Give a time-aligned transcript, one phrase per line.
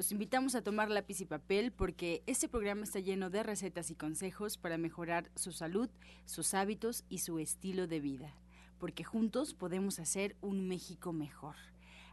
[0.00, 3.94] Los invitamos a tomar lápiz y papel porque este programa está lleno de recetas y
[3.94, 5.90] consejos para mejorar su salud,
[6.24, 8.34] sus hábitos y su estilo de vida,
[8.78, 11.54] porque juntos podemos hacer un México mejor.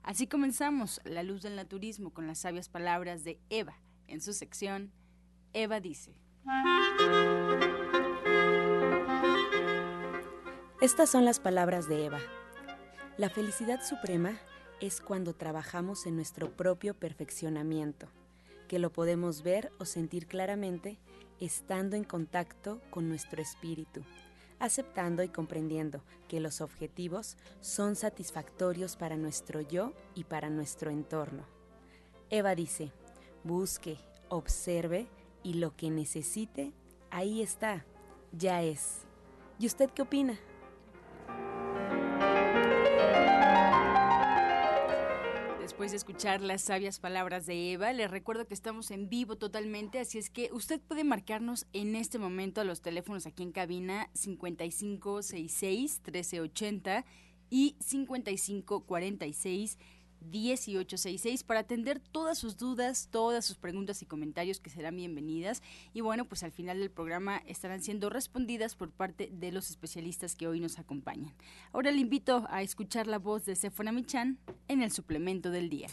[0.03, 3.77] Así comenzamos La Luz del Naturismo con las sabias palabras de Eva
[4.07, 4.91] en su sección
[5.53, 6.13] Eva dice.
[10.81, 12.19] Estas son las palabras de Eva.
[13.17, 14.37] La felicidad suprema
[14.81, 18.07] es cuando trabajamos en nuestro propio perfeccionamiento,
[18.67, 20.97] que lo podemos ver o sentir claramente
[21.39, 24.03] estando en contacto con nuestro espíritu
[24.59, 31.43] aceptando y comprendiendo que los objetivos son satisfactorios para nuestro yo y para nuestro entorno.
[32.29, 32.91] Eva dice,
[33.43, 33.97] busque,
[34.29, 35.07] observe
[35.43, 36.73] y lo que necesite,
[37.11, 37.85] ahí está,
[38.31, 39.01] ya es.
[39.59, 40.37] ¿Y usted qué opina?
[45.77, 49.99] Después de escuchar las sabias palabras de Eva, les recuerdo que estamos en vivo totalmente,
[49.99, 54.09] así es que usted puede marcarnos en este momento a los teléfonos aquí en cabina
[54.15, 57.05] 5566 1380
[57.51, 59.77] y 5546
[60.21, 65.61] 1866 para atender todas sus dudas, todas sus preguntas y comentarios que serán bienvenidas.
[65.93, 70.35] Y bueno, pues al final del programa estarán siendo respondidas por parte de los especialistas
[70.35, 71.33] que hoy nos acompañan.
[71.73, 75.89] Ahora le invito a escuchar la voz de Sefona Michan en el suplemento del día.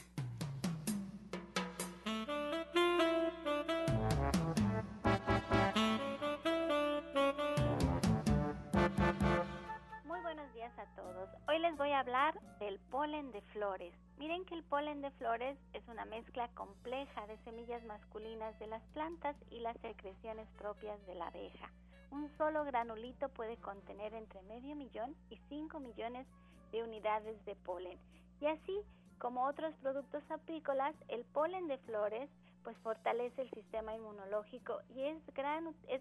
[11.94, 13.94] Hablar del polen de flores.
[14.18, 18.82] Miren que el polen de flores es una mezcla compleja de semillas masculinas de las
[18.92, 21.70] plantas y las secreciones propias de la abeja.
[22.10, 26.26] Un solo granulito puede contener entre medio millón y 5 millones
[26.72, 27.98] de unidades de polen.
[28.40, 28.80] Y así
[29.18, 32.30] como otros productos apícolas, el polen de flores
[32.62, 35.24] pues fortalece el sistema inmunológico y es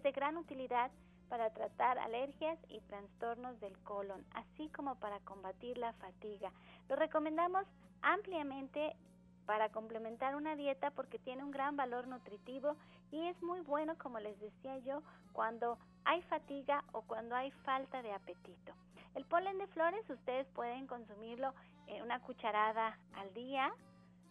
[0.02, 0.90] de gran utilidad
[1.28, 6.52] para tratar alergias y trastornos del colon, así como para combatir la fatiga.
[6.88, 7.66] Lo recomendamos
[8.02, 8.96] ampliamente
[9.46, 12.76] para complementar una dieta porque tiene un gran valor nutritivo
[13.10, 15.02] y es muy bueno, como les decía yo,
[15.32, 18.72] cuando hay fatiga o cuando hay falta de apetito.
[19.14, 21.54] El polen de flores ustedes pueden consumirlo
[21.86, 23.72] en una cucharada al día,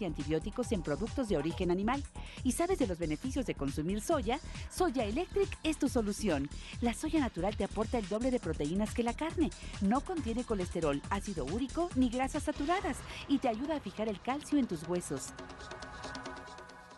[0.00, 2.02] y antibióticos en productos de origen animal
[2.44, 6.48] y sabes de los beneficios de consumir soya, Soya Electric es tu solución.
[6.80, 9.50] La soya natural te aporta el doble de proteínas que la carne,
[9.80, 12.98] no contiene colesterol, ácido úrico ni grasas saturadas
[13.28, 15.32] y te ayuda a fijar el calcio en tus huesos.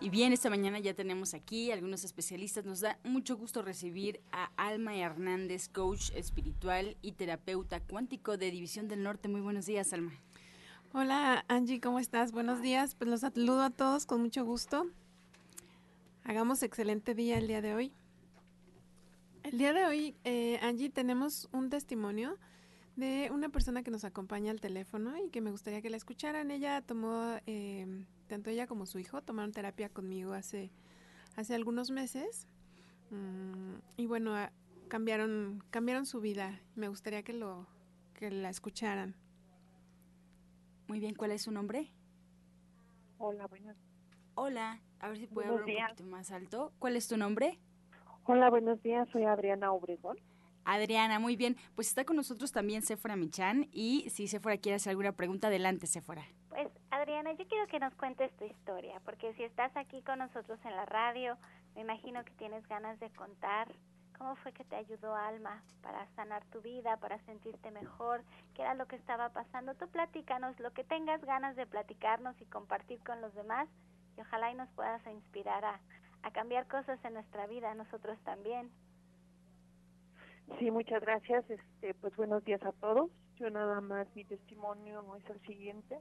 [0.02, 2.64] Y bien, esta mañana ya tenemos aquí algunos especialistas.
[2.64, 8.88] Nos da mucho gusto recibir a Alma Hernández, coach espiritual y terapeuta cuántico de División
[8.88, 9.28] del Norte.
[9.28, 10.12] Muy buenos días, Alma.
[10.94, 12.32] Hola Angie, ¿cómo estás?
[12.32, 12.94] Buenos días.
[12.94, 14.84] Pues los saludo a todos con mucho gusto.
[16.22, 17.94] Hagamos excelente día el día de hoy.
[19.42, 22.36] El día de hoy, eh, Angie, tenemos un testimonio
[22.96, 26.50] de una persona que nos acompaña al teléfono y que me gustaría que la escucharan.
[26.50, 30.72] Ella tomó, eh, tanto ella como su hijo, tomaron terapia conmigo hace,
[31.36, 32.48] hace algunos meses.
[33.08, 34.34] Mm, y bueno,
[34.88, 36.60] cambiaron, cambiaron su vida.
[36.74, 37.66] Me gustaría que, lo,
[38.12, 39.21] que la escucharan.
[40.92, 41.90] Muy bien, ¿cuál es su nombre?
[43.16, 43.78] Hola, buenos
[44.34, 46.70] Hola, a ver si puede hablar un poquito más alto.
[46.78, 47.58] ¿Cuál es tu nombre?
[48.24, 50.18] Hola, buenos días, soy Adriana Obregón.
[50.66, 51.56] Adriana, muy bien.
[51.74, 55.86] Pues está con nosotros también Sephora Michan y si Sephora quiere hacer alguna pregunta, adelante
[55.86, 56.26] Sephora.
[56.50, 60.60] Pues Adriana, yo quiero que nos cuentes tu historia, porque si estás aquí con nosotros
[60.66, 61.38] en la radio,
[61.74, 63.72] me imagino que tienes ganas de contar
[64.22, 68.22] cómo fue que te ayudó Alma para sanar tu vida, para sentirte mejor,
[68.54, 69.74] qué era lo que estaba pasando.
[69.74, 73.68] Tú platícanos lo que tengas ganas de platicarnos y compartir con los demás
[74.16, 75.80] y ojalá y nos puedas inspirar a,
[76.22, 78.70] a cambiar cosas en nuestra vida, nosotros también.
[80.60, 81.50] Sí, muchas gracias.
[81.50, 83.10] Este, pues buenos días a todos.
[83.34, 85.98] Yo nada más mi testimonio es el siguiente.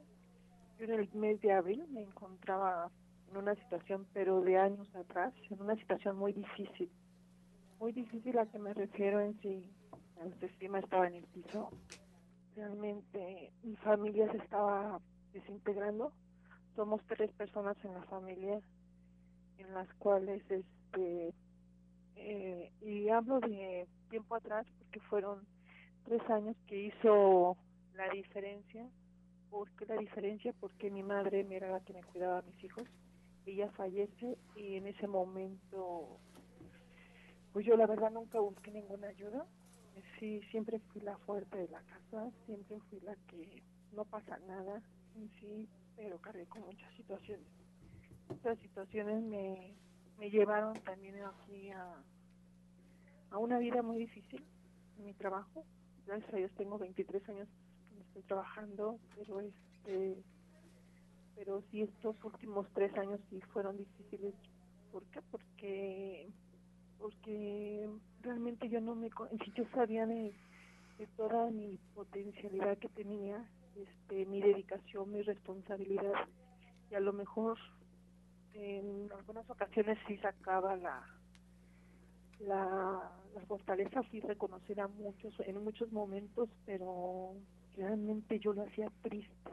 [0.78, 2.88] Yo en el mes de abril me encontraba
[3.32, 6.88] en una situación, pero de años atrás, en una situación muy difícil.
[7.82, 9.68] Muy difícil a que me refiero en sí.
[10.16, 11.68] La autoestima estaba en el piso.
[12.54, 15.00] Realmente mi familia se estaba
[15.32, 16.12] desintegrando.
[16.76, 18.60] Somos tres personas en la familia,
[19.58, 21.34] en las cuales este
[22.14, 25.44] eh, y hablo de tiempo atrás porque fueron
[26.04, 27.56] tres años que hizo
[27.96, 28.88] la diferencia.
[29.50, 30.54] ¿Por qué la diferencia?
[30.60, 32.84] Porque mi madre era la que me cuidaba a mis hijos.
[33.44, 36.20] Ella fallece y en ese momento,
[37.52, 39.46] pues yo la verdad nunca busqué ninguna ayuda.
[40.18, 43.62] Sí, siempre fui la fuerte de la casa, siempre fui la que
[43.92, 44.80] no pasa nada
[45.16, 47.46] en sí, pero cargué con muchas situaciones.
[48.30, 49.74] Estas situaciones me
[50.22, 52.00] me llevaron también aquí a,
[53.30, 54.46] a una vida muy difícil
[54.96, 55.64] en mi trabajo.
[56.06, 57.48] Gracias a Dios tengo 23 años
[57.92, 60.22] que estoy trabajando, pero este
[61.34, 64.32] pero sí estos últimos tres años sí fueron difíciles.
[64.92, 65.20] ¿Por qué?
[65.22, 66.30] Porque
[67.02, 67.90] porque
[68.22, 69.10] realmente yo no me
[69.44, 70.32] si yo sabía de,
[71.16, 73.44] toda mi potencialidad que tenía,
[73.74, 76.12] este mi dedicación, mi responsabilidad
[76.90, 77.58] y a lo mejor
[78.54, 81.04] en algunas ocasiones sí sacaba la,
[82.38, 87.34] la, la fortaleza, sí reconocer a muchos, en muchos momentos, pero
[87.76, 89.50] realmente yo lo hacía triste.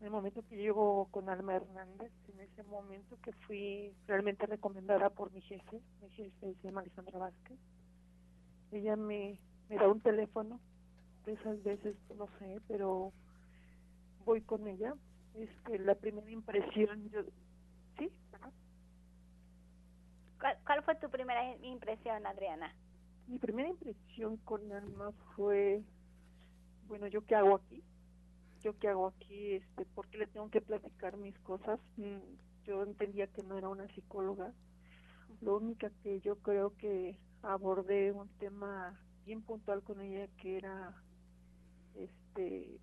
[0.00, 5.10] En el momento que llego con Alma Hernández, en ese momento que fui realmente recomendada
[5.10, 7.58] por mi jefe, mi jefe se llama Alessandra Vázquez,
[8.72, 9.38] ella me,
[9.68, 10.58] me da un teléfono,
[11.26, 13.12] de esas veces, no sé, pero
[14.24, 14.94] voy con ella.
[15.34, 17.20] Este, la primera impresión, yo,
[20.64, 22.74] ¿Cuál, fue tu primera impresión, Adriana?
[23.26, 25.82] Mi primera impresión con Alma fue,
[26.88, 27.82] bueno, ¿yo qué hago aquí?
[28.62, 29.54] ¿Yo qué hago aquí?
[29.54, 31.80] Este, ¿Por qué le tengo que platicar mis cosas?
[31.96, 32.18] Mm,
[32.64, 34.52] yo entendía que no era una psicóloga.
[35.40, 40.94] Lo único que yo creo que abordé un tema bien puntual con ella que era
[41.94, 42.78] este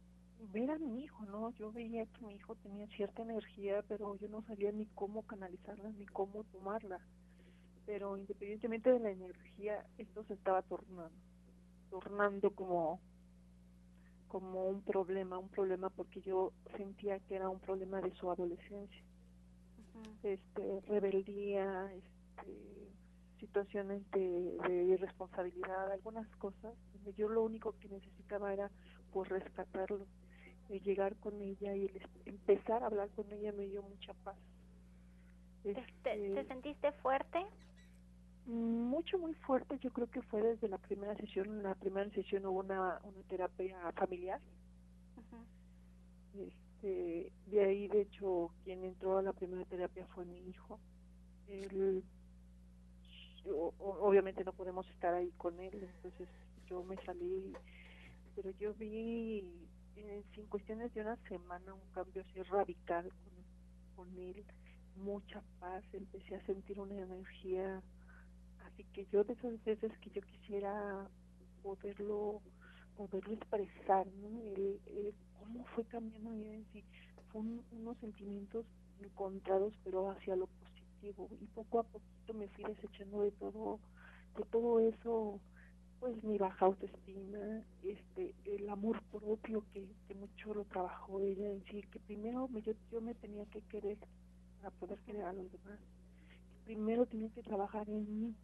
[0.54, 1.52] ver a mi hijo, ¿no?
[1.52, 5.90] Yo veía que mi hijo tenía cierta energía, pero yo no sabía ni cómo canalizarla
[5.92, 7.00] ni cómo tomarla
[7.88, 11.10] pero independientemente de la energía, esto se estaba tornando,
[11.90, 13.00] tornando como
[14.28, 19.04] como un problema, un problema porque yo sentía que era un problema de su adolescencia,
[20.24, 22.90] este rebeldía, este,
[23.40, 26.74] situaciones de, de, irresponsabilidad, algunas cosas,
[27.16, 28.70] yo lo único que necesitaba era
[29.12, 30.06] pues rescatarlo,
[30.70, 31.90] y llegar con ella y
[32.26, 34.38] empezar a hablar con ella me dio mucha paz.
[35.64, 37.40] ¿Te, ¿Te, este sentiste fuerte?
[38.48, 39.78] Mucho, muy fuerte.
[39.80, 41.48] Yo creo que fue desde la primera sesión.
[41.48, 44.40] En la primera sesión hubo una, una terapia familiar.
[46.34, 50.80] este, de ahí, de hecho, quien entró a la primera terapia fue mi hijo.
[51.50, 52.06] Él,
[53.80, 56.30] obviamente no podemos estar ahí con él, entonces
[56.68, 57.54] yo me salí,
[58.36, 59.40] pero yo vi
[59.96, 63.10] en, sin cuestiones de una semana un cambio así radical
[63.96, 64.44] con, con él,
[64.98, 67.82] mucha paz, empecé a sentir una energía
[68.78, 71.10] Así que yo de esas veces que yo quisiera
[71.64, 72.44] poderlo
[72.96, 74.40] poderlo expresar, ¿no?
[74.44, 76.84] El, cómo fue cambiando mi vida en sí.
[77.32, 77.42] Fue
[77.72, 78.68] unos sentimientos
[79.02, 81.28] encontrados, pero hacia lo positivo.
[81.42, 83.80] Y poco a poquito me fui desechando de todo,
[84.36, 85.40] de todo eso,
[86.00, 91.64] pues mi baja autoestima, este, el amor propio que, que mucho lo trabajó ella en
[91.66, 93.98] sí, que primero me, yo, yo me tenía que querer
[94.62, 95.80] para poder querer a los demás.
[96.64, 98.36] Primero tenía que trabajar en mí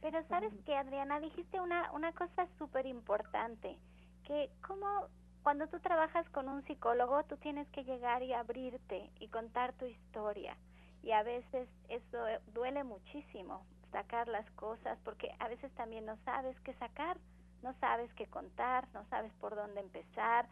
[0.00, 3.78] Pero sabes que, Adriana, dijiste una, una cosa súper importante,
[4.24, 5.08] que como
[5.42, 9.86] cuando tú trabajas con un psicólogo, tú tienes que llegar y abrirte y contar tu
[9.86, 10.56] historia.
[11.02, 12.18] Y a veces eso
[12.54, 17.18] duele muchísimo, sacar las cosas, porque a veces también no sabes qué sacar,
[17.62, 20.48] no sabes qué contar, no sabes por dónde empezar.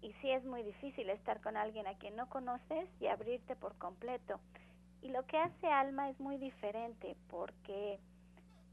[0.00, 3.76] Y sí es muy difícil estar con alguien a quien no conoces y abrirte por
[3.78, 4.38] completo.
[5.02, 7.98] Y lo que hace Alma es muy diferente porque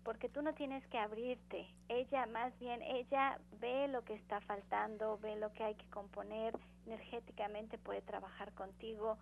[0.06, 1.68] porque tú no tienes que abrirte.
[1.90, 6.54] Ella más bien ella ve lo que está faltando, ve lo que hay que componer,
[6.86, 9.18] energéticamente puede trabajar contigo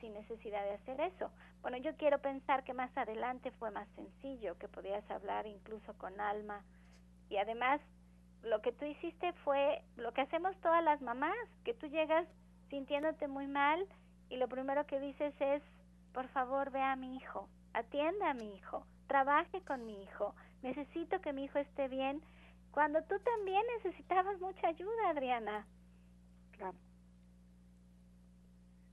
[0.00, 1.30] sin necesidad de hacer eso.
[1.62, 6.18] Bueno, yo quiero pensar que más adelante fue más sencillo, que podías hablar incluso con
[6.20, 6.64] Alma
[7.28, 7.80] y además
[8.42, 12.26] lo que tú hiciste fue lo que hacemos todas las mamás, que tú llegas
[12.70, 13.84] sintiéndote muy mal
[14.28, 15.62] y lo primero que dices es
[16.14, 21.20] por favor vea a mi hijo, atienda a mi hijo, trabaje con mi hijo, necesito
[21.20, 22.22] que mi hijo esté bien,
[22.70, 25.66] cuando tú también necesitabas mucha ayuda, Adriana.
[26.52, 26.78] Claro.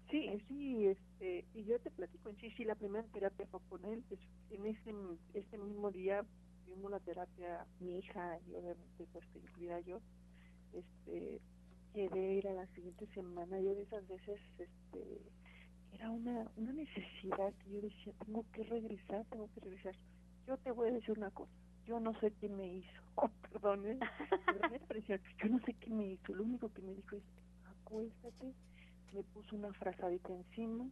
[0.09, 3.85] Sí, sí, este, y yo te platico en sí, sí, la primera terapia fue con
[3.85, 4.19] él, pues,
[4.49, 4.91] en ese,
[5.35, 6.25] ese mismo día
[6.65, 9.99] tuvimos la terapia mi hija y obviamente pues incluida yo,
[10.73, 11.41] este,
[11.93, 15.21] quedé ir a la siguiente semana, yo de esas veces, este,
[15.93, 19.95] era una, una necesidad que yo decía, tengo que regresar, tengo que regresar.
[20.45, 21.51] Yo te voy a decir una cosa,
[21.85, 23.99] yo no sé qué me hizo, oh, perdón, ¿eh?
[25.39, 27.23] yo no sé qué me hizo, lo único que me dijo es,
[27.65, 28.53] acuéstate,
[29.13, 30.89] me puso una frazadita encima,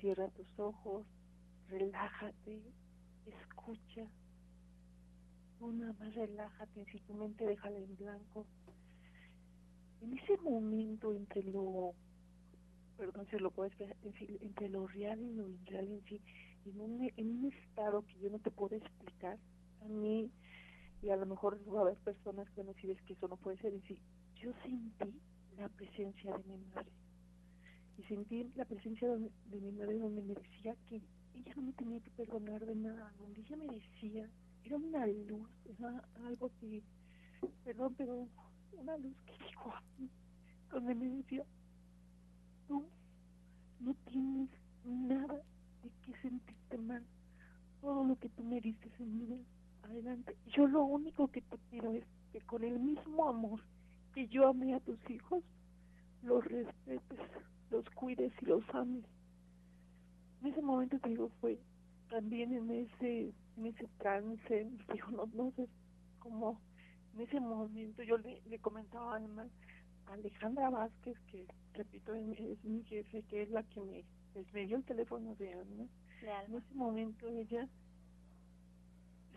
[0.00, 1.06] cierra tus ojos,
[1.68, 2.62] relájate,
[3.26, 4.06] escucha,
[5.60, 8.46] una más relájate, si tu mente déjala en blanco.
[10.02, 11.94] En ese momento entre lo
[12.96, 16.20] perdón si lo puedes decir, entre lo real y lo irreal en sí,
[16.66, 19.38] en un, en un estado que yo no te puedo explicar,
[19.82, 20.30] a mí,
[21.02, 23.58] y a lo mejor va a haber personas que no ves que eso no puede
[23.58, 23.98] ser, en sí,
[24.36, 25.20] yo sentí
[25.58, 26.90] la presencia de mi madre.
[27.96, 30.96] Y sentí la presencia de, mi madre donde me decía que
[31.34, 34.28] ella no me tenía que perdonar de nada, donde ella me decía,
[34.64, 35.48] era una luz,
[35.78, 36.82] era algo que,
[37.64, 38.28] perdón, pero
[38.72, 39.72] una luz que dijo
[40.70, 41.44] donde me decía,
[42.66, 42.84] tú
[43.80, 44.50] no tienes
[44.84, 45.34] nada
[45.82, 47.04] de qué sentirte mal.
[47.80, 49.44] Todo lo que tú me dices en mi
[49.82, 50.36] adelante.
[50.46, 53.60] Yo lo único que te pido es que con el mismo amor
[54.14, 55.42] que yo amé a tus hijos,
[56.22, 57.18] los respetes,
[57.70, 59.04] los cuides y los ames.
[60.40, 61.58] En ese momento te digo fue
[62.08, 65.68] también en ese en ese trance, digo, no, no sé
[66.18, 66.60] cómo
[67.14, 69.48] en ese momento yo le, le comentaba además
[70.06, 74.04] Alejandra Vázquez, que repito, es mi jefe, que es la que me,
[74.52, 75.86] me dio el teléfono de Ana.
[76.46, 77.68] En ese momento ella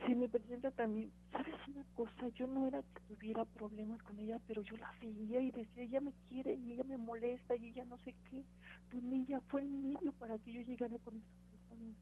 [0.05, 2.29] se me presenta también, ¿sabes una cosa?
[2.35, 6.01] Yo no era que tuviera problemas con ella, pero yo la veía y decía, ella
[6.01, 8.43] me quiere y ella me molesta y ella no sé qué.
[8.89, 11.93] Pues ella fue el medio para que yo llegara con esa persona.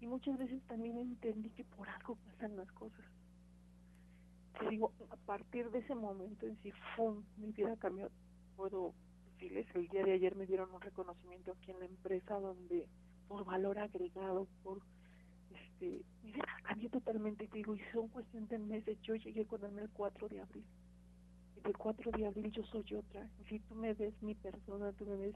[0.00, 3.04] Y muchas veces también entendí que por algo pasan las cosas
[4.58, 7.22] te digo, a partir de ese momento en sí, ¡fum!
[7.36, 8.10] mi vida cambió.
[8.56, 8.94] Puedo
[9.32, 12.86] decirles, el día de ayer me dieron un reconocimiento aquí en la empresa donde
[13.28, 14.82] por valor agregado, por
[15.50, 19.64] este, mi vida cambió totalmente, te digo, y son cuestión de meses, yo llegué con
[19.64, 20.64] él el 4 de abril.
[21.56, 23.28] Y el 4 de abril yo soy otra.
[23.48, 25.34] si tú me ves mi persona, tú me ves,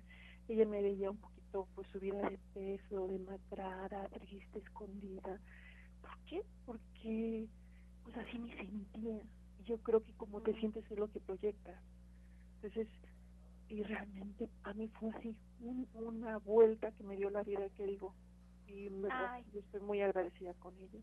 [0.48, 5.40] ella me veía un poquito pues subida de peso, demacrada, triste, escondida.
[6.00, 6.42] ¿Por qué?
[6.64, 7.48] Porque
[8.06, 9.20] pues así me sentía.
[9.58, 11.76] Y yo creo que como te sientes es lo que proyectas.
[12.56, 12.88] Entonces,
[13.68, 15.36] y realmente a mí fue así,
[15.94, 18.14] una vuelta que me dio la vida que digo,
[18.68, 19.08] y me,
[19.52, 21.00] yo estoy muy agradecida con ella.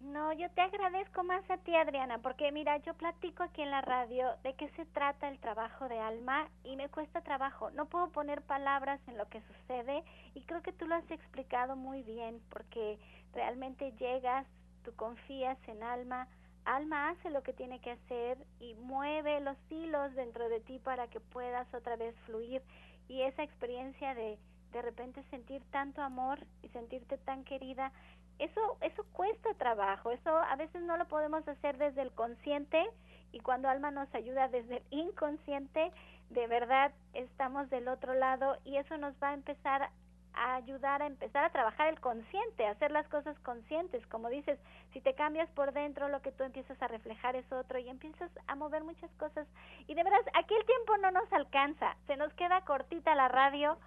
[0.00, 3.80] No, yo te agradezco más a ti, Adriana, porque mira, yo platico aquí en la
[3.80, 7.70] radio de qué se trata el trabajo de alma y me cuesta trabajo.
[7.70, 11.76] No puedo poner palabras en lo que sucede y creo que tú lo has explicado
[11.76, 12.98] muy bien, porque
[13.32, 14.46] realmente llegas,
[14.84, 16.28] tú confías en alma,
[16.66, 21.08] alma hace lo que tiene que hacer y mueve los hilos dentro de ti para
[21.08, 22.62] que puedas otra vez fluir.
[23.08, 24.38] Y esa experiencia de
[24.72, 27.92] de repente sentir tanto amor y sentirte tan querida
[28.38, 32.84] eso eso cuesta trabajo eso a veces no lo podemos hacer desde el consciente
[33.32, 35.92] y cuando alma nos ayuda desde el inconsciente
[36.28, 39.90] de verdad estamos del otro lado y eso nos va a empezar
[40.36, 44.06] a ayudar a empezar a trabajar el consciente, a hacer las cosas conscientes.
[44.06, 44.58] Como dices,
[44.92, 48.30] si te cambias por dentro, lo que tú empiezas a reflejar es otro y empiezas
[48.46, 49.48] a mover muchas cosas.
[49.86, 53.78] Y de veras, aquí el tiempo no nos alcanza, se nos queda cortita la radio,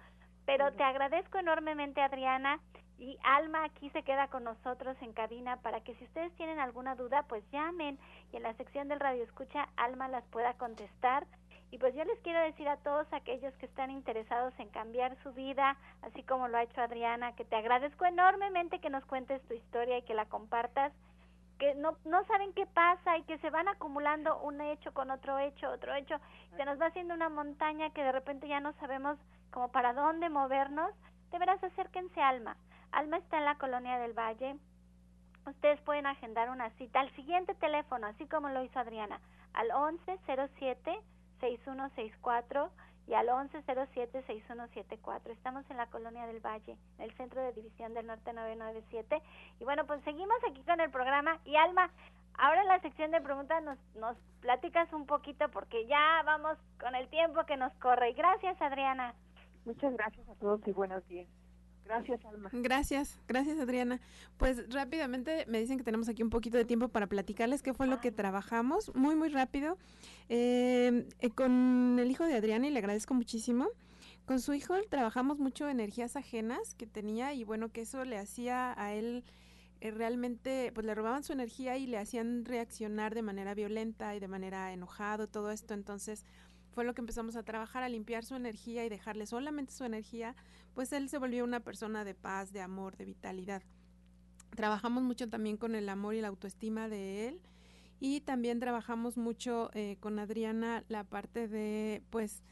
[0.44, 2.60] pero te agradezco enormemente, Adriana.
[2.98, 6.96] Y Alma aquí se queda con nosotros en cabina para que si ustedes tienen alguna
[6.96, 7.98] duda, pues llamen
[8.30, 11.26] y en la sección del radio escucha Alma las pueda contestar.
[11.70, 15.32] Y pues yo les quiero decir a todos aquellos que están interesados en cambiar su
[15.32, 19.54] vida, así como lo ha hecho Adriana, que te agradezco enormemente que nos cuentes tu
[19.54, 20.92] historia y que la compartas
[21.60, 25.38] que no, no saben qué pasa y que se van acumulando un hecho con otro
[25.38, 26.16] hecho, otro hecho,
[26.56, 29.18] se nos va haciendo una montaña que de repente ya no sabemos
[29.50, 30.90] como para dónde movernos,
[31.30, 32.56] de veras acérquense a Alma.
[32.92, 34.56] Alma está en la colonia del Valle.
[35.46, 39.20] Ustedes pueden agendar una cita al siguiente teléfono, así como lo hizo Adriana,
[39.52, 39.70] al
[41.40, 42.70] 1107-6164
[43.06, 45.30] y al 1107-6174.
[45.30, 49.20] Estamos en la Colonia del Valle, en el Centro de División del Norte 997.
[49.58, 51.38] Y bueno, pues seguimos aquí con el programa.
[51.44, 51.90] Y Alma,
[52.34, 56.94] ahora en la sección de preguntas nos, nos platicas un poquito porque ya vamos con
[56.94, 58.10] el tiempo que nos corre.
[58.10, 59.14] Y gracias, Adriana.
[59.64, 61.26] Muchas gracias a todos y buenos días.
[61.90, 62.50] Gracias, Alma.
[62.52, 64.00] Gracias, gracias, Adriana.
[64.36, 67.88] Pues rápidamente me dicen que tenemos aquí un poquito de tiempo para platicarles qué fue
[67.88, 69.76] lo que trabajamos, muy, muy rápido,
[70.28, 73.66] eh, eh, con el hijo de Adriana y le agradezco muchísimo.
[74.24, 78.72] Con su hijo trabajamos mucho energías ajenas que tenía y bueno, que eso le hacía
[78.80, 79.24] a él
[79.80, 84.20] eh, realmente, pues le robaban su energía y le hacían reaccionar de manera violenta y
[84.20, 85.74] de manera enojado, todo esto.
[85.74, 86.24] Entonces,
[86.70, 90.34] fue lo que empezamos a trabajar, a limpiar su energía y dejarle solamente su energía,
[90.74, 93.62] pues él se volvió una persona de paz, de amor, de vitalidad.
[94.54, 97.40] Trabajamos mucho también con el amor y la autoestima de él
[98.00, 102.42] y también trabajamos mucho eh, con Adriana la parte de, pues,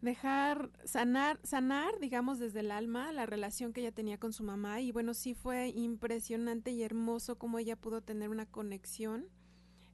[0.00, 4.80] dejar sanar, sanar, digamos, desde el alma la relación que ella tenía con su mamá
[4.80, 9.26] y bueno, sí fue impresionante y hermoso cómo ella pudo tener una conexión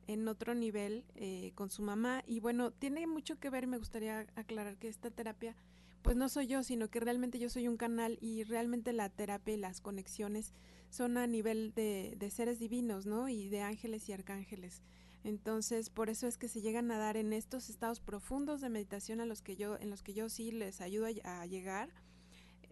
[0.07, 4.27] en otro nivel eh, con su mamá y bueno, tiene mucho que ver, me gustaría
[4.35, 5.57] aclarar que esta terapia
[6.03, 9.55] pues no soy yo, sino que realmente yo soy un canal y realmente la terapia
[9.55, 10.53] y las conexiones
[10.91, 13.29] son a nivel de, seres divinos, ¿no?
[13.29, 14.83] Y de ángeles y arcángeles.
[15.25, 19.21] Entonces, por eso es que se llegan a dar en estos estados profundos de meditación
[19.21, 21.89] a los que yo, en los que yo sí les ayudo a, a llegar.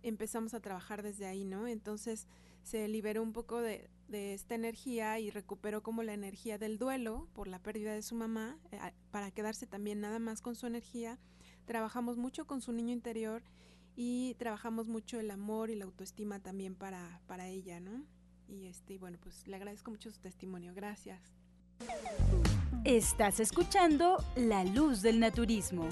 [0.03, 1.69] Empezamos a trabajar desde ahí, ¿no?
[1.69, 2.27] Entonces,
[2.65, 7.29] se liberó un poco de, de, esta energía y recuperó como la energía del duelo
[7.33, 8.79] por la pérdida de su mamá, eh,
[9.11, 11.19] para quedarse también nada más con su energía.
[11.65, 13.43] Trabajamos mucho con su niño interior
[13.97, 18.05] y trabajamos mucho el amor y la autoestima también para, para ella, ¿no?
[18.49, 20.75] Y este, bueno, pues le agradezco mucho su testimonio.
[20.75, 21.21] Gracias.
[22.85, 25.89] Estás escuchando La Luz del Naturismo.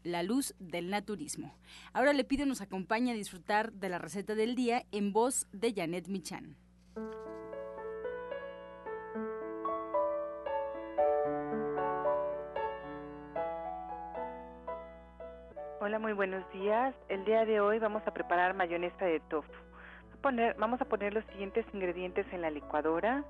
[0.03, 1.55] la luz del naturismo.
[1.93, 5.73] Ahora le pido nos acompañe a disfrutar de la receta del día en voz de
[5.73, 6.55] Janet Michan.
[15.79, 16.93] Hola, muy buenos días.
[17.07, 19.49] El día de hoy vamos a preparar mayonesa de tofu.
[20.57, 23.23] vamos a poner los siguientes ingredientes en la licuadora.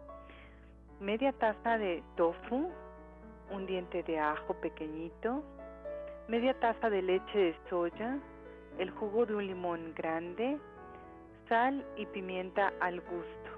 [0.99, 2.71] Media taza de tofu,
[3.51, 5.43] un diente de ajo pequeñito,
[6.27, 8.17] media taza de leche de soya,
[8.79, 10.57] el jugo de un limón grande,
[11.47, 13.49] sal y pimienta al gusto.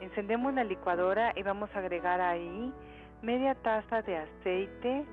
[0.00, 2.72] Encendemos la licuadora y vamos a agregar ahí
[3.20, 5.04] media taza de aceite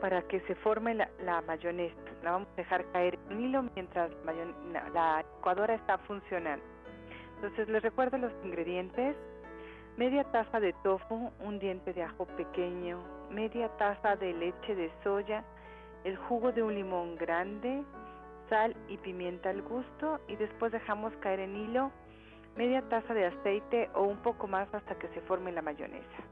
[0.00, 1.96] para que se forme la, mayonesa.
[2.22, 4.10] La vamos a dejar caer en hilo mientras
[4.92, 6.64] la licuadora está funcionando.
[7.36, 9.16] Entonces les recuerdo los ingredientes.
[9.96, 15.44] media taza de tofu, un diente de ajo pequeño, media taza de leche de soya,
[16.04, 17.82] el jugo de un limón grande,
[18.48, 21.90] sal y pimienta al gusto y después dejamos caer en hilo
[22.56, 26.31] media taza de aceite o un poco más hasta que se forme la mayonesa.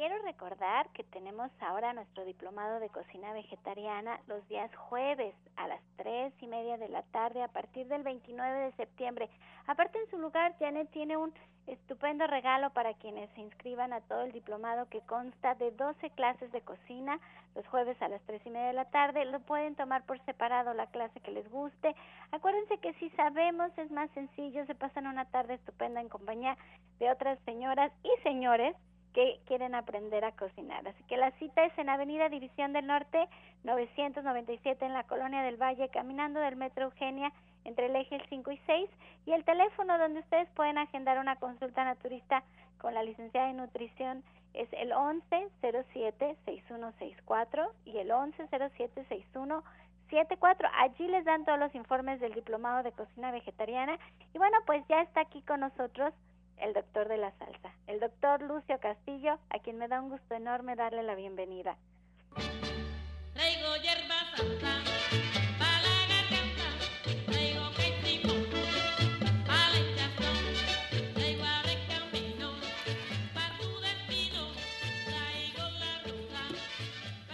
[0.00, 5.82] quiero recordar que tenemos ahora nuestro diplomado de cocina vegetariana los días jueves a las
[5.98, 9.28] tres y media de la tarde a partir del 29 de septiembre.
[9.66, 11.34] Aparte en su lugar, Janet tiene un
[11.72, 16.50] estupendo regalo para quienes se inscriban a todo el diplomado que consta de 12 clases
[16.52, 17.20] de cocina
[17.54, 19.24] los jueves a las tres y media de la tarde.
[19.24, 21.94] Lo pueden tomar por separado la clase que les guste.
[22.32, 26.56] Acuérdense que si sabemos es más sencillo, se pasan una tarde estupenda en compañía
[26.98, 28.76] de otras señoras y señores
[29.12, 30.86] que quieren aprender a cocinar.
[30.86, 33.28] Así que la cita es en Avenida División del Norte
[33.64, 37.32] 997 en la Colonia del Valle, caminando del Metro Eugenia
[37.64, 38.90] entre el eje 5 y 6
[39.26, 42.44] y el teléfono donde ustedes pueden agendar una consulta naturista
[42.78, 50.70] con la licenciada en nutrición es el 1107-6164 y el 1107-6174.
[50.78, 53.98] Allí les dan todos los informes del diplomado de cocina vegetariana
[54.34, 56.12] y bueno, pues ya está aquí con nosotros
[56.56, 60.34] el doctor de la salsa, el doctor Lucio Castillo, a quien me da un gusto
[60.34, 61.78] enorme darle la bienvenida.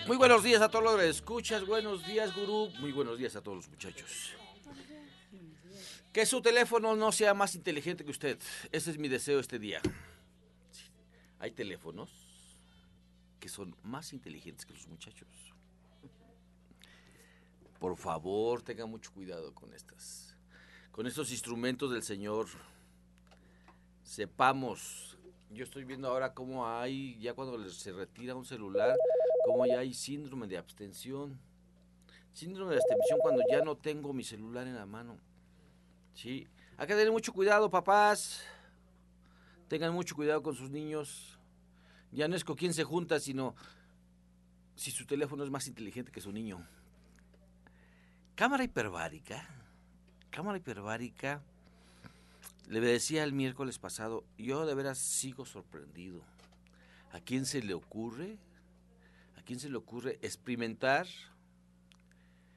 [0.07, 3.41] Muy buenos días a todos los que escuchas, buenos días gurú, muy buenos días a
[3.41, 4.35] todos los muchachos.
[6.13, 8.39] Que su teléfono no sea más inteligente que usted.
[8.71, 9.81] Ese es mi deseo este día.
[11.41, 12.09] Hay teléfonos
[13.41, 15.29] que son más inteligentes que los muchachos.
[17.81, 20.37] Por favor, tenga mucho cuidado con estas.
[20.93, 22.47] Con estos instrumentos del Señor.
[24.05, 25.19] Sepamos.
[25.51, 28.97] Yo estoy viendo ahora cómo hay, ya cuando se retira un celular,
[29.47, 31.39] cómo ya hay síndrome de abstención.
[32.33, 35.19] Síndrome de abstención cuando ya no tengo mi celular en la mano.
[36.15, 38.43] Sí, hay que tener mucho cuidado, papás.
[39.69, 41.39] Tengan mucho cuidado con sus niños.
[42.13, 43.55] Ya no es con quién se junta, sino
[44.75, 46.67] si su teléfono es más inteligente que su niño.
[48.35, 49.49] Cámara hiperbárica.
[50.31, 51.43] Cámara hiperbárica.
[52.69, 56.21] Le decía el miércoles pasado, yo de veras sigo sorprendido.
[57.13, 58.39] ¿A quién se le ocurre?
[59.47, 61.07] ¿A quién se le ocurre experimentar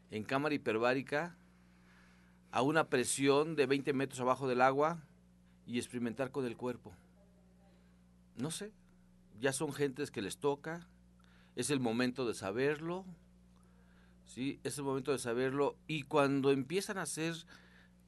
[0.10, 1.38] en cámara hiperbárica
[2.50, 5.00] a una presión de 20 metros abajo del agua
[5.68, 6.92] y experimentar con el cuerpo.
[8.38, 8.72] No sé,
[9.40, 10.88] ya son gentes que les toca,
[11.56, 13.06] es el momento de saberlo,
[14.26, 14.60] ¿sí?
[14.64, 17.36] Es el momento de saberlo y cuando empiezan a hacer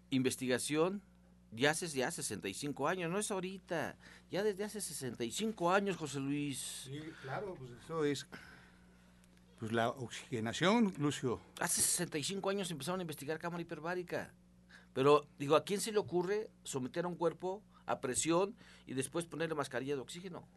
[0.09, 1.03] investigación,
[1.51, 3.95] ya hace ya 65 años, no es ahorita,
[4.31, 6.85] ya desde hace 65 años, José Luis.
[6.85, 8.25] Sí, claro, pues eso es
[9.61, 11.39] pues la oxigenación, Lucio.
[11.59, 14.33] Hace 65 años empezaron a investigar cámara hiperbárica.
[14.91, 18.55] Pero digo, ¿a quién se le ocurre someter a un cuerpo a presión
[18.87, 20.47] y después ponerle mascarilla de oxígeno?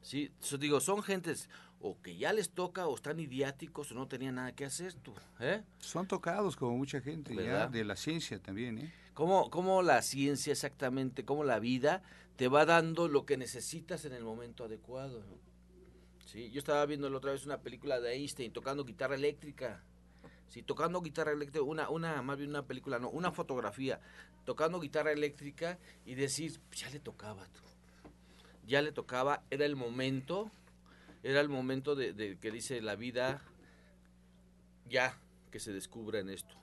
[0.00, 4.08] Sí, Yo digo, son gentes o que ya les toca o están idiáticos o no
[4.08, 5.62] tenían nada que hacer tú, ¿eh?
[5.78, 8.94] Son tocados como mucha gente ya de la ciencia también, ¿eh?
[9.12, 12.02] ¿Cómo, ¿Cómo la ciencia exactamente, cómo la vida
[12.36, 15.22] te va dando lo que necesitas en el momento adecuado?
[16.34, 19.82] Yo estaba viendo la otra vez una película de Einstein tocando guitarra eléctrica.
[20.48, 24.00] Sí, tocando guitarra eléctrica, una, una, más bien una película, no, una fotografía,
[24.44, 27.62] tocando guitarra eléctrica y decir, ya le tocaba, tú.
[28.66, 30.50] ya le tocaba, era el momento,
[31.22, 33.42] era el momento de, de que dice la vida,
[34.90, 35.18] ya
[35.50, 36.54] que se descubra en esto,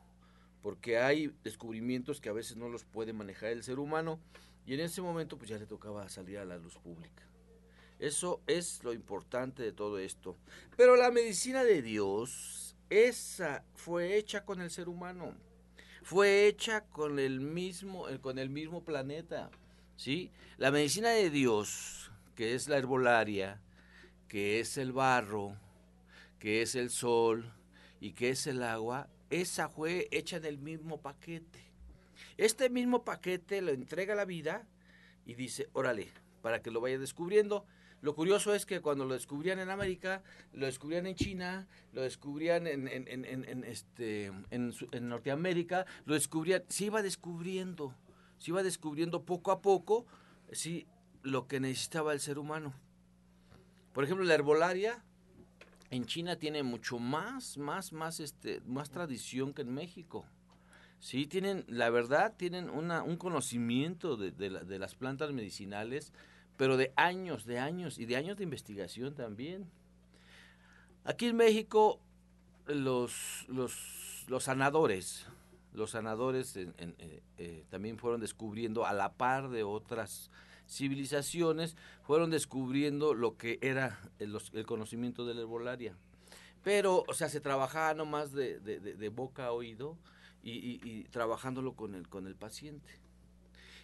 [0.62, 4.20] porque hay descubrimientos que a veces no los puede manejar el ser humano
[4.68, 7.29] y en ese momento pues ya le tocaba salir a la luz pública.
[8.00, 10.38] Eso es lo importante de todo esto.
[10.78, 12.60] Pero la medicina de Dios
[12.90, 15.36] esa fue hecha con el ser humano.
[16.02, 19.52] Fue hecha con el mismo, eh, con el mismo planeta.
[19.96, 20.32] ¿sí?
[20.58, 23.62] La medicina de Dios, que es la herbolaria,
[24.28, 25.56] que es el barro,
[26.40, 27.54] que es el sol
[28.00, 31.60] y que es el agua, esa fue hecha en el mismo paquete.
[32.38, 34.66] Este mismo paquete lo entrega la vida
[35.26, 36.08] y dice, órale,
[36.42, 37.66] para que lo vaya descubriendo,
[38.02, 42.66] lo curioso es que cuando lo descubrían en América, lo descubrían en China, lo descubrían
[42.66, 42.88] en,
[43.66, 47.94] este, en, Norteamérica, lo descubrían, se iba descubriendo,
[48.38, 50.06] se iba descubriendo poco a poco,
[50.52, 50.88] sí,
[51.24, 52.74] lo que necesitaba el ser humano.
[53.92, 55.04] Por ejemplo, la herbolaria
[55.90, 60.26] en China tiene mucho más, más, más, este, más tradición que en México.
[61.00, 66.14] Sí, tienen, la verdad, tienen una, un conocimiento de, de las plantas medicinales
[66.60, 69.72] pero de años, de años y de años de investigación también.
[71.06, 72.02] Aquí en México
[72.68, 75.26] los, los, sanadores,
[75.72, 76.68] los sanadores eh,
[77.38, 80.32] eh, también fueron descubriendo a la par de otras
[80.68, 85.96] civilizaciones, fueron descubriendo lo que era el, conocimiento de la herbolaria.
[86.62, 89.98] Pero, o sea, se trabajaba nomás de, de, boca a oído
[90.44, 93.00] y, trabajándolo con el, con el paciente.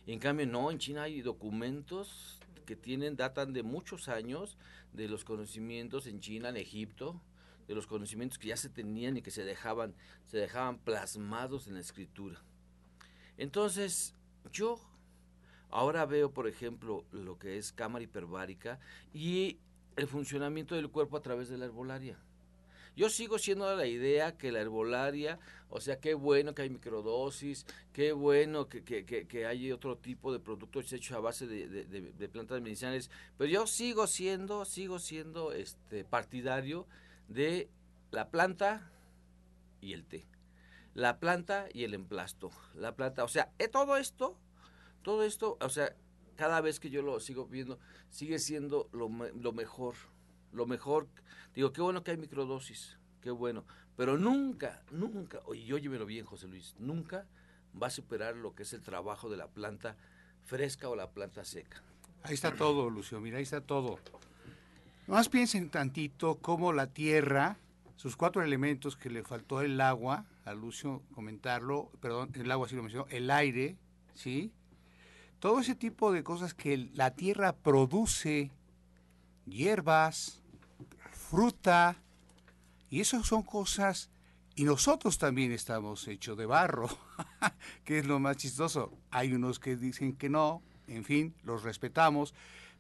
[0.06, 4.58] Y en cambio, no, en China hay documentos que tienen, datan de muchos años
[4.94, 7.22] de los conocimientos en China, en Egipto,
[7.68, 11.76] de los conocimientos que ya se tenían y que se dejaban, se dejaban plasmados en
[11.76, 12.42] la escritura.
[13.38, 14.16] Entonces,
[14.52, 14.80] yo
[15.70, 18.80] ahora veo, por ejemplo, lo que es cámara hiperbárica
[19.14, 19.60] y
[19.96, 22.18] el funcionamiento del cuerpo a través de la herbolaria.
[22.96, 25.38] Yo sigo siendo de la idea que la herbolaria,
[25.70, 30.32] o sea, qué bueno que hay microdosis, qué bueno que, que, que, hay otro tipo
[30.32, 35.52] de productos hechos a base de, de, plantas medicinales, pero yo sigo siendo, sigo siendo
[35.52, 36.88] este partidario
[37.28, 37.70] de
[38.12, 38.90] la planta
[39.82, 40.26] y el té.
[40.94, 42.52] La planta y el emplasto.
[42.76, 44.38] La planta, o sea, eh, todo esto,
[45.02, 45.94] todo esto, o sea,
[46.38, 47.78] cada vez que yo lo sigo viendo,
[48.10, 49.96] sigue siendo lo, lo mejor
[50.56, 51.08] lo mejor,
[51.54, 53.66] digo, qué bueno que hay microdosis, qué bueno,
[53.96, 57.26] pero nunca, nunca, oye, óyemelo bien, José Luis, nunca
[57.82, 59.98] va a superar lo que es el trabajo de la planta
[60.46, 61.84] fresca o la planta seca.
[62.24, 64.00] Ahí está todo, Lucio, mira, ahí está todo.
[65.08, 67.58] Más piensen tantito cómo la tierra,
[67.96, 72.76] sus cuatro elementos que le faltó el agua, a Lucio comentarlo, perdón, el agua sí
[72.76, 73.78] lo mencionó, el aire,
[74.14, 74.52] ¿sí?
[75.40, 78.52] Todo ese tipo de cosas que la tierra produce,
[79.46, 80.42] hierbas,
[81.30, 81.98] fruta,
[82.90, 84.10] y eso son cosas,
[84.56, 86.88] y nosotros también estamos hechos de barro,
[87.84, 88.94] que es lo más chistoso.
[89.12, 92.34] Hay unos que dicen que no, en fin, los respetamos,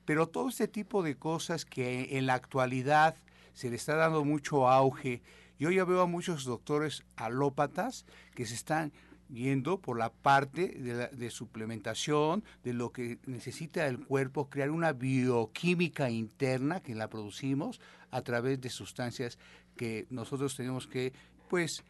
[0.05, 3.15] pero todo este tipo de cosas que en la actualidad
[3.53, 5.21] se le está dando mucho auge,
[5.57, 8.05] yo ya veo a muchos doctores alópatas
[8.35, 8.91] que se están
[9.29, 14.93] yendo por la parte de, de, suplementación, de lo que necesita el cuerpo, crear una
[14.93, 17.79] bioquímica interna que la producimos
[18.11, 19.37] a través de sustancias
[19.75, 21.13] que nosotros tenemos que,
[21.49, 21.83] pues,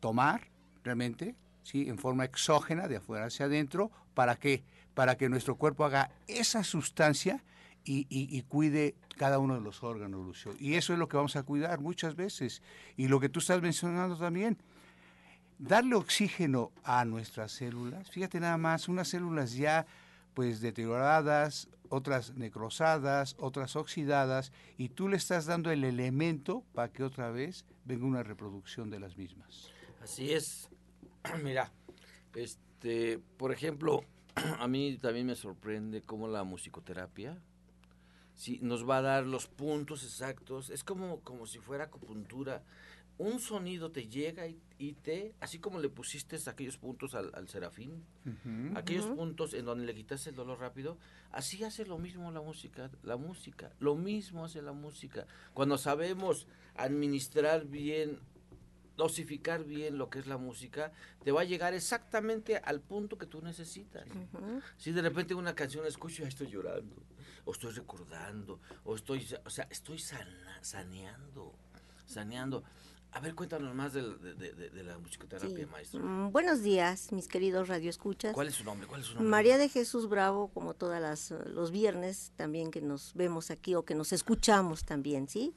[0.00, 0.48] tomar
[0.84, 1.88] realmente, ¿sí?
[1.88, 4.64] En forma exógena, de afuera hacia adentro, ¿para qué?
[4.94, 7.42] Para que nuestro cuerpo haga esa sustancia
[7.84, 10.54] y, y, cuide cada uno de los órganos, Lucio.
[10.60, 12.62] Y eso es lo que vamos a cuidar muchas veces.
[12.96, 14.58] Y lo que tú estás mencionando también,
[15.58, 18.10] darle oxígeno a nuestras células.
[18.10, 19.86] Fíjate nada más, unas células ya
[20.34, 27.04] pues deterioradas, otras necrosadas, otras oxidadas, y tú le estás dando el elemento para que
[27.04, 29.70] otra vez venga una reproducción de las mismas.
[30.02, 30.70] Así es.
[31.44, 31.70] Mira,
[32.34, 34.04] este, por ejemplo,
[34.58, 37.36] a mí también me sorprende cómo la musicoterapia
[38.40, 40.70] sí, nos va a dar los puntos exactos.
[40.70, 42.62] Es como, como si fuera acupuntura.
[43.20, 48.02] Un sonido te llega y, te, así como le pusiste aquellos puntos al, serafín,
[48.74, 50.96] aquellos puntos en donde le quitaste el dolor rápido,
[51.30, 55.26] así hace lo mismo la música, la música, lo mismo hace la música.
[55.52, 58.20] Cuando sabemos administrar bien,
[58.96, 60.90] dosificar bien lo que es la música,
[61.22, 64.08] te va a llegar exactamente al punto que tú necesitas.
[64.78, 66.96] Si de repente una canción escucho, ya estoy llorando,
[67.44, 69.98] o estoy recordando, o estoy, o sea, estoy
[70.62, 71.54] saneando,
[72.06, 72.64] saneando.
[73.12, 74.02] A ver, cuéntanos más de,
[74.84, 76.00] la musicoterapia, maestro.
[76.00, 78.32] Mm, buenos días, mis queridos radioescuchas.
[78.32, 78.86] ¿Cuál es su nombre?
[78.86, 79.28] ¿Cuál es su nombre?
[79.28, 83.96] María de Jesús Bravo, como todas los viernes, también que nos vemos aquí o que
[83.96, 85.54] nos escuchamos también, ¿sí?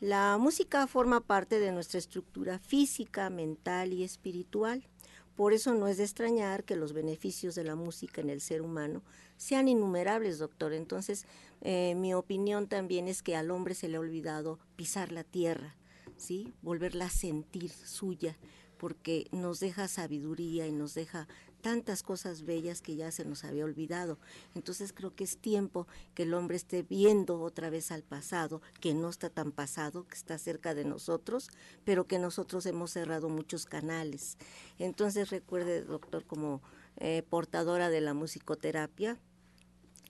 [0.00, 4.88] La música forma parte de nuestra estructura física, mental y espiritual.
[5.36, 8.62] Por eso no es de extrañar que los beneficios de la música en el ser
[8.62, 9.02] humano
[9.36, 10.72] sean innumerables, doctor.
[10.72, 11.26] Entonces,
[11.60, 15.76] eh, mi opinión también es que al hombre se le ha olvidado pisar la tierra
[16.16, 16.52] ¿sí?
[16.62, 18.36] Volverla a sentir suya,
[18.78, 21.28] porque nos deja sabiduría y nos deja
[21.64, 24.18] tantas cosas bellas que ya se nos había olvidado.
[24.54, 28.92] Entonces creo que es tiempo que el hombre esté viendo otra vez al pasado, que
[28.92, 31.48] no está tan pasado, que está cerca de nosotros,
[31.86, 34.36] pero que nosotros hemos cerrado muchos canales.
[34.78, 36.60] Entonces recuerde, doctor, como
[36.98, 39.18] eh, portadora de la musicoterapia,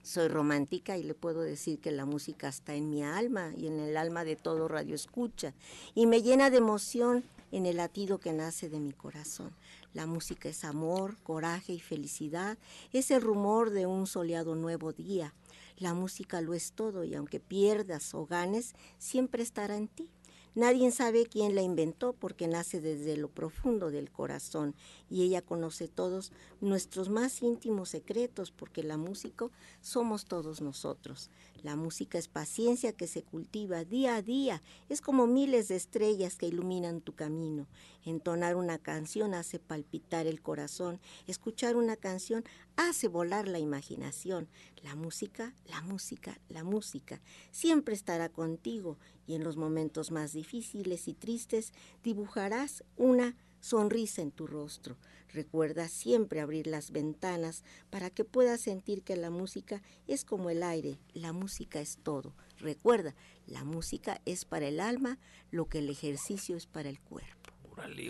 [0.05, 3.79] soy romántica y le puedo decir que la música está en mi alma y en
[3.79, 5.55] el alma de todo radio escucha
[5.95, 9.51] y me llena de emoción en el latido que nace de mi corazón.
[9.93, 12.59] La música es amor, coraje y felicidad,
[12.93, 15.33] es el rumor de un soleado nuevo día.
[15.77, 20.11] La música lo es todo y aunque pierdas o ganes, siempre estará en ti.
[20.53, 24.75] Nadie sabe quién la inventó porque nace desde lo profundo del corazón
[25.09, 29.49] y ella conoce todos nuestros más íntimos secretos porque la música
[29.81, 31.29] somos todos nosotros.
[31.63, 36.35] La música es paciencia que se cultiva día a día, es como miles de estrellas
[36.35, 37.67] que iluminan tu camino.
[38.03, 42.43] Entonar una canción hace palpitar el corazón, escuchar una canción
[42.75, 44.47] hace volar la imaginación.
[44.83, 51.07] La música, la música, la música siempre estará contigo y en los momentos más difíciles
[51.07, 53.35] y tristes dibujarás una
[53.65, 54.95] sonrisa en tu rostro.
[55.33, 60.61] Recuerda siempre abrir las ventanas para que puedas sentir que la música es como el
[60.61, 62.35] aire, la música es todo.
[62.59, 63.15] Recuerda,
[63.47, 65.17] la música es para el alma
[65.49, 67.35] lo que el ejercicio es para el cuerpo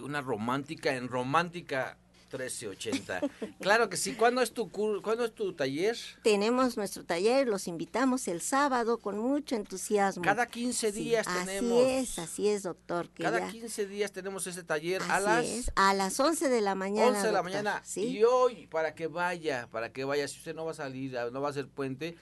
[0.04, 1.98] una romántica en romántica
[2.38, 3.22] 1380.
[3.60, 4.14] Claro que sí.
[4.14, 5.98] ¿Cuándo es tu cuándo es tu taller?
[6.24, 10.24] Tenemos nuestro taller, los invitamos el sábado con mucho entusiasmo.
[10.24, 11.82] Cada 15 días tenemos.
[11.82, 13.10] Así es, así es, doctor.
[13.10, 17.10] Cada 15 días tenemos ese taller a las a las 11 de la mañana.
[17.10, 17.84] 11 de la mañana.
[17.96, 21.42] Y hoy para que vaya, para que vaya, si usted no va a salir, no
[21.42, 22.16] va a hacer puente,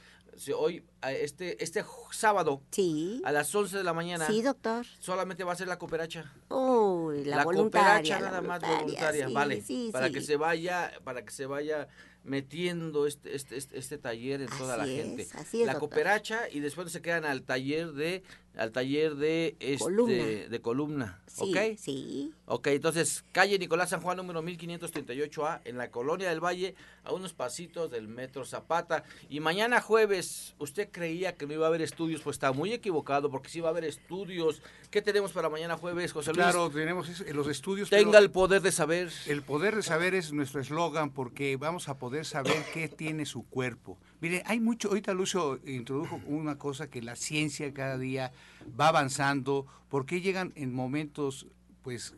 [0.58, 3.22] hoy, este, este sábado, sí.
[3.26, 4.86] a las 11 de la mañana, sí, doctor.
[5.00, 6.34] solamente va a ser la cooperacha.
[6.50, 11.46] Uy, la, la cooperacha nada más voluntaria, vale, para que se vaya, para que se
[11.46, 11.88] vaya
[12.24, 15.28] metiendo este, este, este, este taller en toda la gente.
[15.66, 18.24] la cooperacha y después se quedan al taller de
[18.56, 20.24] al taller de este columna.
[20.24, 21.78] de columna, sí, ¿ok?
[21.78, 22.34] Sí.
[22.46, 27.34] Ok, entonces calle Nicolás San Juan número 1538A en la colonia del Valle a unos
[27.34, 32.22] pasitos del metro Zapata y mañana jueves usted creía que no iba a haber estudios,
[32.22, 34.62] pues está muy equivocado porque sí va a haber estudios.
[34.92, 36.44] ¿Qué tenemos para mañana jueves, José Luis?
[36.44, 37.90] Claro, tenemos los estudios.
[37.90, 39.12] Tenga el poder de saber.
[39.28, 43.44] El poder de saber es nuestro eslogan porque vamos a poder saber qué tiene su
[43.48, 43.98] cuerpo.
[44.24, 48.32] Mire, hay mucho, ahorita Lucio introdujo una cosa que la ciencia cada día
[48.80, 51.46] va avanzando, porque llegan en momentos
[51.82, 52.16] pues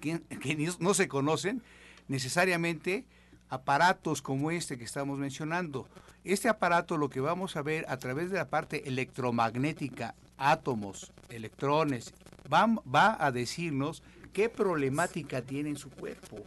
[0.00, 0.22] que,
[0.78, 1.60] no se conocen
[2.08, 3.04] necesariamente
[3.50, 5.86] aparatos como este que estamos mencionando.
[6.24, 12.14] Este aparato lo que vamos a ver a través de la parte electromagnética, átomos, electrones,
[12.50, 14.02] va, va a decirnos
[14.32, 16.38] qué problemática tiene en su cuerpo.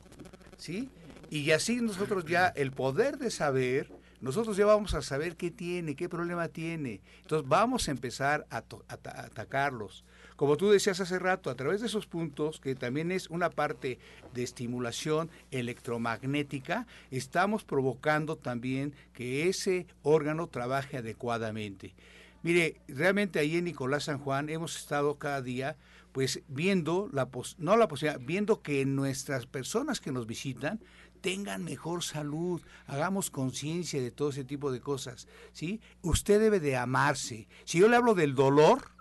[0.58, 0.90] ¿Sí?
[1.30, 5.96] Y así nosotros ya el poder de saber nosotros ya vamos a saber qué tiene,
[5.96, 7.02] qué problema tiene.
[7.22, 10.04] Entonces vamos a empezar a, atacarlos.
[10.36, 14.00] Como tú decías hace rato, a través de esos puntos, que también es una parte
[14.34, 21.96] de estimulación electromagnética, estamos provocando también que ese órgano trabaje adecuadamente.
[22.44, 25.76] Mire, realmente ahí en Nicolás San Juan hemos estado cada día
[26.12, 30.80] pues viendo la no la posibilidad, viendo que nuestras personas que nos visitan
[31.18, 35.82] tengan mejor salud, hagamos conciencia de todo ese tipo de cosas, ¿sí?
[36.02, 37.48] Usted debe de amarse.
[37.66, 38.92] Si yo le hablo del dolor,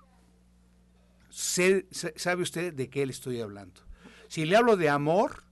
[1.30, 3.82] sabe usted de qué le estoy hablando.
[4.28, 5.44] Si le hablo de amor,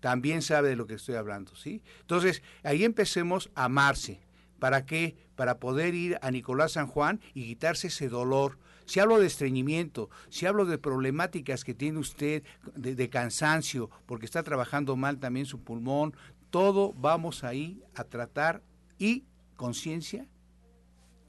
[0.00, 1.82] también sabe de lo que estoy hablando, ¿sí?
[2.00, 4.20] Entonces, ahí empecemos a amarse.
[4.58, 5.16] ¿Para qué?
[5.36, 8.58] Para poder ir a Nicolás San Juan y quitarse ese dolor.
[8.86, 12.42] Si hablo de estreñimiento, si hablo de problemáticas que tiene usted
[12.74, 16.14] de, cansancio, porque está trabajando mal también su pulmón,
[16.50, 18.62] todo vamos ahí a tratar
[18.98, 19.24] y
[19.56, 20.28] conciencia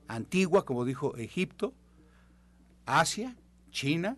[0.08, 1.74] antigua, como dijo Egipto,
[2.86, 3.36] Asia,
[3.72, 4.18] China,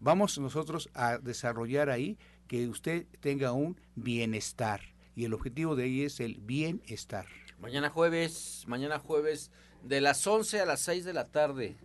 [0.00, 4.80] vamos nosotros a desarrollar ahí que usted tenga un bienestar.
[5.16, 7.26] Y el objetivo de ahí es el bienestar.
[7.60, 9.50] Mañana jueves, mañana jueves,
[9.82, 11.76] de las 11 a las 6 de la tarde.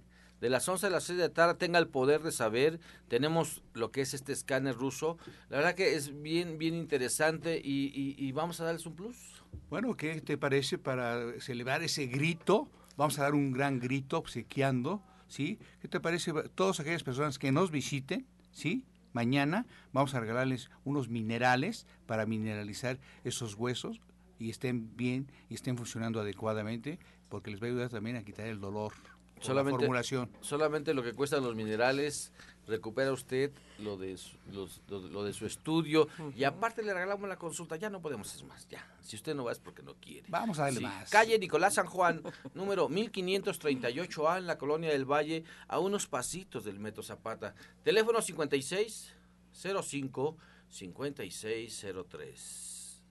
[0.41, 2.79] De las 11 a las 6 de la tarde tenga el poder de saber.
[3.07, 5.17] Tenemos lo que es este escáner ruso.
[5.49, 9.43] La verdad que es bien, bien interesante y, y vamos a darles un plus.
[9.69, 12.69] Bueno, ¿qué te parece para celebrar ese grito?
[12.97, 15.59] Vamos a dar un gran grito obsequiando, ¿sí?
[15.81, 16.33] ¿Qué te parece?
[16.55, 18.85] Todas aquellas personas que nos visiten, ¿sí?
[19.13, 24.01] Mañana vamos a regalarles unos minerales para mineralizar esos huesos
[24.37, 28.47] y estén bien y estén funcionando adecuadamente, porque les va a ayudar también a quitar
[28.47, 28.93] el dolor.
[29.41, 30.29] Solamente, formulación.
[30.41, 32.31] solamente lo que cuestan los minerales,
[32.67, 37.27] recupera usted lo de su, los- lo, lo de su estudio y aparte le regalamos
[37.27, 37.75] la consulta.
[37.77, 38.85] Ya no podemos hacer más, ya.
[39.01, 40.27] Si usted no va es porque no quiere.
[40.29, 40.85] Vamos a darle Sí.
[40.85, 41.09] más.
[41.09, 42.21] Calle Nicolás San Juan,
[42.53, 47.55] número 1538A en la colonia del Valle, a unos pasitos del Metro Zapata.
[47.83, 49.15] Teléfono 56
[49.51, 50.37] 05
[50.69, 53.01] 5603.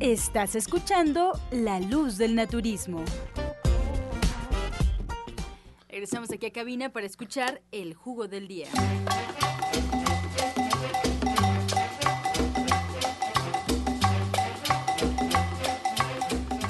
[0.00, 3.04] Estás escuchando La Luz del Naturismo.
[5.94, 8.66] Regresamos aquí a cabina para escuchar el jugo del día.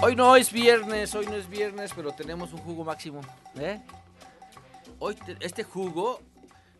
[0.03, 3.22] Hoy no es viernes, hoy no es viernes, pero tenemos un jugo máximo.
[3.57, 3.81] ¿eh?
[4.99, 6.20] Hoy te- este jugo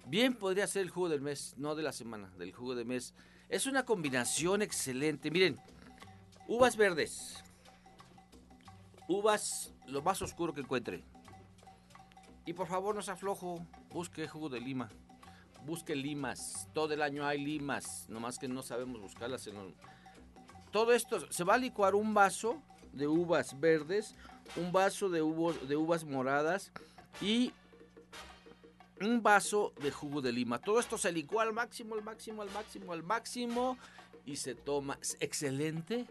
[0.07, 3.14] bien podría ser el jugo del mes, no de la semana, del jugo del mes.
[3.49, 5.30] Es una combinación excelente.
[5.30, 5.59] Miren,
[6.49, 7.42] uvas verdes,
[9.09, 11.03] uvas lo más oscuro que encuentre.
[12.47, 14.88] Y por favor no se aflojo, busque jugo de lima.
[15.64, 16.68] Busque limas.
[16.74, 19.72] Todo el año hay limas, nomás que no sabemos buscarlas en los-
[20.70, 22.61] todo esto se va a licuar un vaso
[22.92, 24.14] de uvas verdes,
[24.57, 25.20] un vaso de,
[25.68, 26.72] de uvas moradas
[27.22, 27.53] y
[29.01, 30.59] un vaso de jugo de lima.
[30.59, 33.78] Todo esto se licúa al máximo, al máximo, al máximo, al máximo
[34.26, 34.99] y se toma.
[35.01, 36.07] Es excelente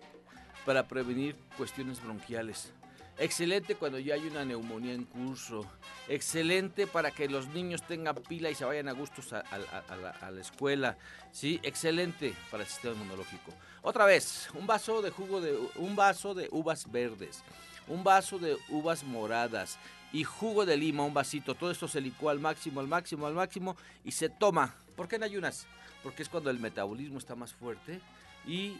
[0.65, 2.71] para prevenir cuestiones bronquiales.
[3.19, 5.65] Excelente cuando ya hay una neumonía en curso.
[6.07, 9.95] Excelente para que los niños tengan pila y se vayan a gustos a, a- a-
[9.97, 10.97] la, a la escuela.
[11.31, 13.51] Sí, excelente para el sistema inmunológico.
[13.83, 17.43] Otra vez, un vaso de jugo de un vaso de uvas verdes,
[17.87, 19.77] un vaso de uvas moradas
[20.11, 21.53] y jugo de lima, un vasito.
[21.55, 24.73] Todo esto se licúa al máximo, al máximo, al máximo y se toma.
[24.95, 25.65] ¿Por qué en ayunas?
[26.01, 28.01] Porque es cuando el metabolismo está más fuerte
[28.47, 28.77] y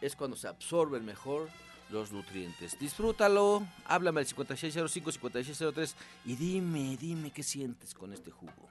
[0.00, 1.48] es cuando se absorben mejor
[1.90, 2.78] los nutrientes.
[2.78, 5.94] Disfrútalo, háblame al 5605-5603
[6.26, 8.68] y dime, dime qué sientes con este jugo.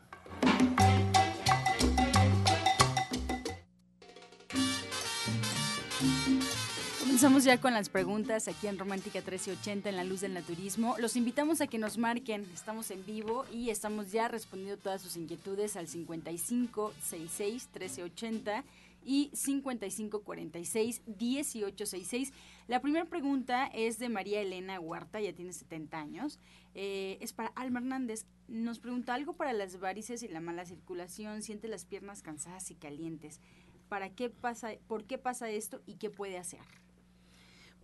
[7.18, 10.95] Comenzamos ya con las preguntas aquí en Romántica 1380 en la luz del naturismo.
[10.99, 12.45] Los invitamos a que nos marquen.
[12.53, 18.63] Estamos en vivo y estamos ya respondiendo todas sus inquietudes al 55 66 1380
[19.08, 22.34] y 55 46 1866.
[22.68, 26.39] La primera pregunta es de María Elena Huerta, ya tiene 70 años.
[26.76, 28.26] Eh, es para Alma Hernández.
[28.49, 31.41] Nos pregunta algo para las varices y la mala circulación.
[31.41, 33.39] Siente las piernas cansadas y calientes.
[33.88, 36.60] ¿Para qué pasa, por qué pasa esto y qué puede hacer?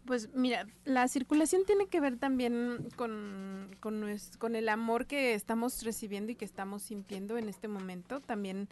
[0.03, 6.33] Pues mira, la circulación tiene que ver también con, con el amor que estamos recibiendo
[6.33, 8.19] y que estamos sintiendo en este momento.
[8.19, 8.67] También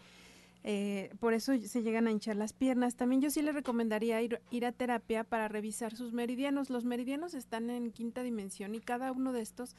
[0.63, 2.95] eh, por eso se llegan a hinchar las piernas.
[2.95, 6.69] También yo sí le recomendaría ir, ir a terapia para revisar sus meridianos.
[6.69, 9.75] Los meridianos están en quinta dimensión y cada uno de estos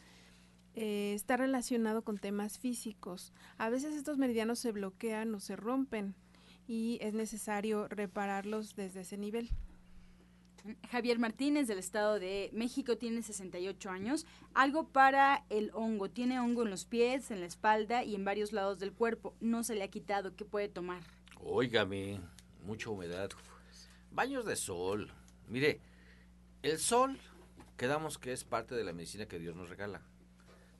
[0.74, 3.33] eh, está relacionado con temas físicos.
[3.59, 6.14] A veces estos meridianos se bloquean o se rompen
[6.66, 9.51] y es necesario repararlos desde ese nivel.
[10.91, 14.27] Javier Martínez del Estado de México tiene 68 años.
[14.55, 16.11] Algo para el hongo.
[16.11, 19.35] Tiene hongo en los pies, en la espalda y en varios lados del cuerpo.
[19.41, 20.37] No se le ha quitado.
[20.37, 21.03] ¿Qué puede tomar?
[21.41, 22.21] Óigame,
[22.65, 23.31] mucha humedad.
[24.11, 25.11] Baños de sol.
[25.49, 25.81] Mire,
[26.63, 27.19] el sol,
[27.77, 30.03] quedamos que es parte de la medicina que Dios nos regala.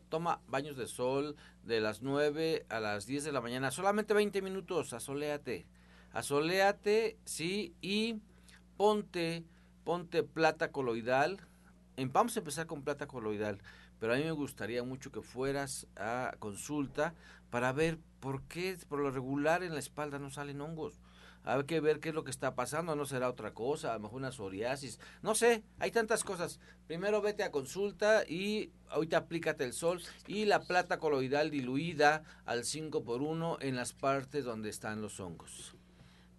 [0.09, 4.43] Toma baños de sol de las 9 a las 10 de la mañana, solamente 20
[4.43, 5.67] minutos, asoléate.
[6.13, 8.21] Asoléate, sí, y
[8.77, 9.45] ponte,
[9.85, 11.39] ponte plata coloidal.
[11.97, 13.59] En- Vamos a empezar con plata coloidal,
[13.99, 17.15] pero a mí me gustaría mucho que fueras a consulta
[17.51, 21.01] para ver por qué por lo regular en la espalda no salen hongos.
[21.45, 24.01] hay que ver qué es lo que está pasando, no será otra cosa, a lo
[24.03, 26.61] mejor una psoriasis, no sé, hay tantas cosas.
[26.87, 32.63] Primero vete a consulta y ahorita aplícate el sol y la plata coloidal diluida al
[32.65, 35.75] 5 por 1 en las partes donde están los hongos.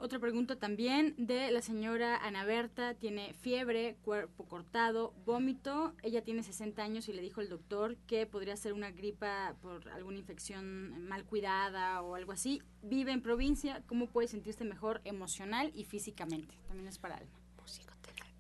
[0.04, 2.94] Otra pregunta también de la señora Ana Berta.
[2.94, 5.94] Tiene fiebre, cuerpo cortado, vómito.
[6.04, 9.88] Ella tiene 60 años y le dijo el doctor que podría ser una gripa por
[9.92, 12.62] alguna infección mal cuidada o algo así.
[12.82, 13.82] Vive en provincia.
[13.88, 16.54] ¿Cómo puede sentirse mejor emocional y físicamente?
[16.68, 17.40] También es para alma.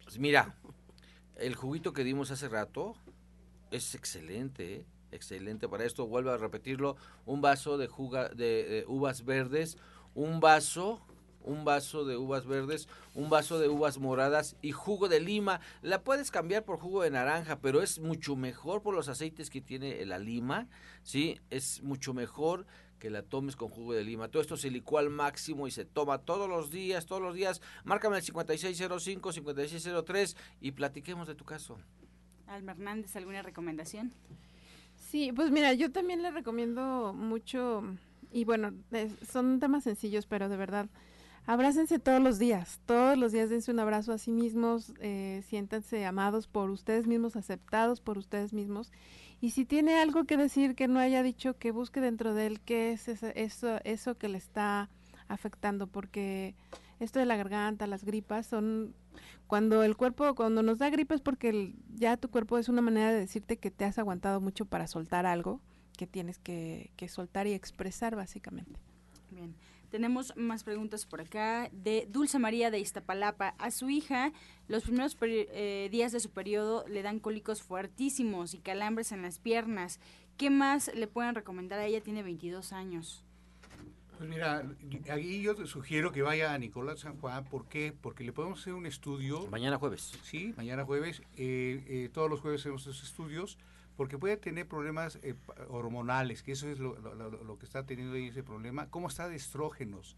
[0.03, 0.57] Pues mira,
[1.38, 2.93] el juguito que dimos hace rato
[3.72, 4.86] es excelente, ¿eh?
[5.14, 6.07] excelente para esto.
[6.07, 9.78] Vuelvo a repetirlo, un vaso de, juga, de uvas verdes,
[10.14, 11.01] un vaso
[11.44, 15.60] un vaso de uvas verdes, un vaso de uvas moradas y jugo de lima.
[15.82, 19.62] La puedes cambiar por jugo de naranja, pero es mucho mejor por los aceites que
[19.62, 20.68] tiene la lima,
[21.04, 21.39] ¿sí?
[21.50, 22.66] Es mucho mejor
[23.00, 24.30] que la tomes con jugo de lima.
[24.30, 27.62] Todo esto se licúa al máximo y se toma todos los días, todos los días.
[27.84, 31.78] Márcame el 5605, 5603 y platiquemos de tu caso.
[32.48, 34.14] Alma Hernández, ¿alguna recomendación?
[34.96, 37.84] Sí, pues mira, yo también le recomiendo mucho,
[38.32, 38.74] y bueno,
[39.30, 40.88] son temas sencillos, pero de verdad,
[41.46, 46.06] abrácense todos los días, todos los días dense un abrazo a sí mismos, eh, siéntanse
[46.06, 48.91] amados por ustedes mismos, aceptados por ustedes mismos.
[49.41, 52.62] Y si tiene algo que decir que no haya dicho, que busque dentro de él
[52.62, 54.89] qué es eso, eso, que le está
[55.28, 56.56] afectando, porque
[57.00, 58.96] esto de la garganta, las gripas, son
[59.48, 63.12] cuando el cuerpo, cuando nos da gripa es porque ya tu cuerpo es una manera
[63.12, 65.60] de decirte que te has aguantado mucho para soltar algo
[65.98, 68.80] que tienes que, que soltar y expresar básicamente.
[69.30, 69.54] Bien.
[69.94, 73.50] Tenemos más preguntas por acá de Dulce María de Iztapalapa.
[73.60, 74.34] A su hija,
[74.68, 79.38] los primeros eh, días de su periodo le dan cólicos fuertísimos y calambres en las
[79.38, 80.00] piernas.
[80.36, 82.02] ¿Qué más le pueden recomendar a ella?
[82.02, 83.24] Tiene 22 años.
[84.18, 84.68] Pues mira,
[85.12, 87.46] aquí yo te sugiero que vaya a Nicolás San Juan.
[87.46, 87.94] ¿Por qué?
[88.02, 89.46] Porque le podemos hacer un estudio.
[89.52, 90.18] Mañana jueves.
[90.24, 91.22] Sí, mañana jueves.
[91.38, 93.60] Eh, eh, todos los jueves hacemos esos estudios
[93.96, 95.36] porque puede tener problemas eh,
[95.70, 96.96] hormonales, que eso es lo,
[97.60, 98.88] que está teniendo ahí ese problema.
[98.89, 100.16] ¿Cómo está de estrógenos?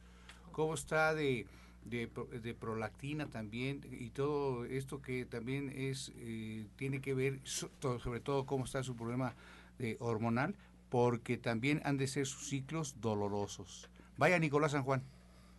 [0.52, 1.48] ¿Cómo está de,
[1.84, 3.82] de, prolactina también?
[3.92, 8.96] Y todo esto que también es eh, tiene que ver, sobre todo, cómo está su
[8.96, 9.36] problema
[9.78, 10.56] de hormonal,
[10.90, 13.90] porque también han de ser sus ciclos dolorosos.
[14.18, 15.04] Vaya Nicolás San Juan,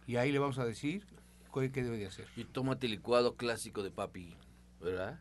[0.07, 1.05] y ahí le vamos a decir
[1.61, 2.27] qué debe de hacer.
[2.37, 4.37] Y tómate licuado clásico de papi,
[4.81, 5.19] ¿verdad?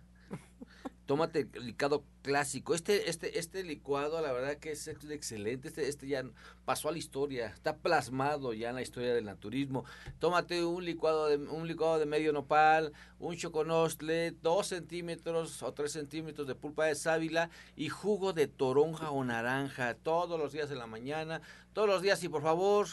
[1.05, 2.73] Tómate el licuado clásico.
[2.73, 5.67] Este, este, este licuado, la verdad que es excelente.
[5.67, 6.23] Este, este ya
[6.65, 9.85] pasó a la historia, está plasmado ya en la historia del naturismo.
[10.19, 15.91] Tómate un licuado de, un licuado de medio nopal, un choconostle, dos centímetros o tres
[15.91, 20.75] centímetros de pulpa de sábila y jugo de toronja o naranja todos los días de
[20.75, 21.41] la mañana,
[21.73, 22.87] todos los días y por favor,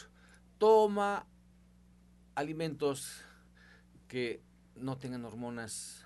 [0.59, 1.27] toma
[2.35, 3.23] alimentos
[4.09, 4.43] que
[4.77, 6.02] no tengan hormonas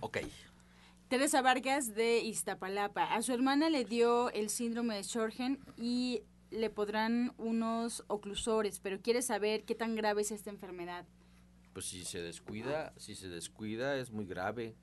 [0.00, 0.18] Ok.
[1.08, 3.14] Teresa Vargas de Iztapalapa.
[3.14, 9.00] A su hermana le dio el síndrome de Sjorgen y le podrán unos oclusores, pero
[9.00, 11.06] quiere saber qué tan grave es esta enfermedad.
[11.72, 14.74] Pues si se descuida, si se descuida es muy grave.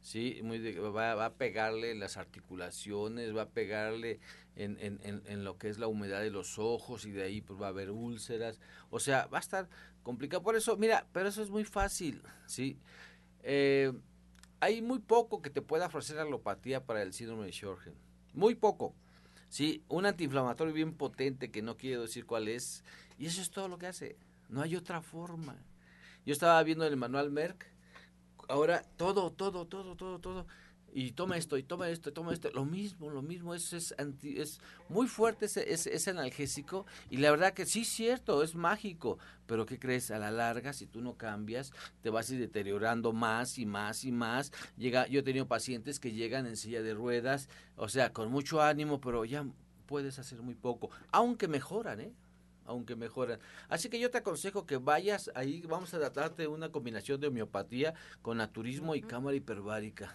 [0.00, 4.20] Sí, muy va, a pegarle las articulaciones, va a pegarle
[4.54, 7.60] en, en, en, lo que es la humedad de los ojos y de ahí pues
[7.60, 8.60] va a haber úlceras.
[8.90, 9.68] O sea, va a estar
[10.04, 10.42] complicado.
[10.42, 12.78] Por eso, mira, pero eso es muy fácil, ¿sí?
[13.42, 13.92] Eh,
[14.60, 17.94] hay muy poco que te pueda ofrecer alopatía para el síndrome de Sjögren.
[18.34, 18.94] Muy poco.
[19.48, 22.84] Sí, un antiinflamatorio bien potente que no quiero decir cuál es.
[23.18, 24.16] Y eso es todo lo que hace.
[24.48, 25.56] No hay otra forma.
[26.26, 27.66] Yo estaba viendo el manual Merck.
[28.48, 30.46] Ahora todo, todo, todo, todo, todo
[30.92, 33.94] y toma esto, y toma esto, y toma esto, lo mismo, lo mismo, es, es,
[34.22, 39.18] es muy fuerte ese, ese, analgésico y la verdad que sí es cierto, es mágico,
[39.46, 40.10] pero ¿qué crees?
[40.10, 41.72] A la larga, si tú no cambias,
[42.02, 44.52] te vas a ir deteriorando más y más y más.
[44.76, 48.62] Llega, yo he tenido pacientes que llegan en silla de ruedas, o sea, con mucho
[48.62, 49.46] ánimo, pero ya
[49.86, 52.12] puedes hacer muy poco, aunque mejoran, ¿eh?
[52.64, 53.40] aunque mejoran.
[53.68, 57.28] Así que yo te aconsejo que vayas ahí, vamos a tratarte de una combinación de
[57.28, 60.14] homeopatía con naturismo y cámara hiperbárica.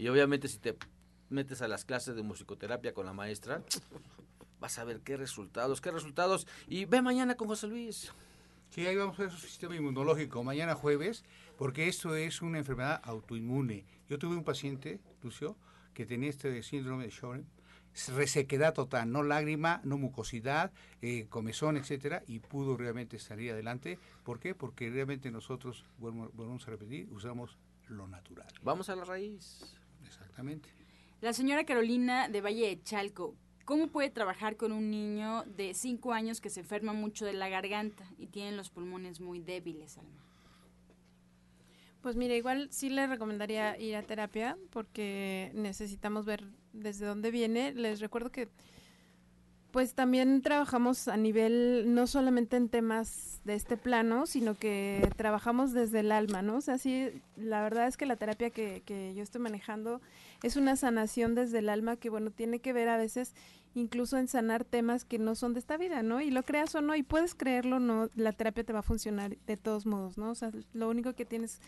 [0.00, 0.78] Y obviamente si te
[1.28, 3.62] metes a las clases de musicoterapia con la maestra,
[4.58, 6.46] vas a ver qué resultados, qué resultados.
[6.66, 8.10] Y ve mañana con José Luis.
[8.70, 11.22] Sí, ahí vamos a ver su sistema inmunológico mañana jueves,
[11.58, 13.84] porque esto es una enfermedad autoinmune.
[14.08, 15.54] Yo tuve un paciente, Lucio,
[15.92, 17.46] que tenía este síndrome de Sjögren,
[18.16, 20.72] resequedad total, no lágrima, no mucosidad,
[21.02, 23.98] eh, comezón, etcétera, y pudo realmente salir adelante.
[24.24, 24.54] ¿Por qué?
[24.54, 28.48] Porque realmente nosotros, volvemos a repetir, usamos lo natural.
[28.62, 29.76] Vamos a la raíz.
[30.10, 30.68] Exactamente.
[31.20, 33.36] La señora Carolina de Valle de Chalco,
[33.70, 37.48] ¿Cómo puede trabajar con un niño de 5 años que se enferma mucho de la
[37.48, 40.24] garganta y tiene los pulmones muy débiles, Alma?
[42.02, 47.72] Pues mira, igual sí le recomendaría ir a terapia porque necesitamos ver desde dónde viene.
[47.72, 48.48] Les recuerdo que
[49.72, 55.72] pues también trabajamos a nivel, no solamente en temas de este plano, sino que trabajamos
[55.72, 56.56] desde el alma, ¿no?
[56.56, 60.00] O sea, sí, la verdad es que la terapia que, que yo estoy manejando
[60.42, 63.34] es una sanación desde el alma que, bueno, tiene que ver a veces
[63.74, 66.20] incluso en sanar temas que no son de esta vida, ¿no?
[66.20, 69.36] Y lo creas o no, y puedes creerlo, no, la terapia te va a funcionar
[69.46, 70.30] de todos modos, ¿no?
[70.30, 71.60] O sea, lo único que tienes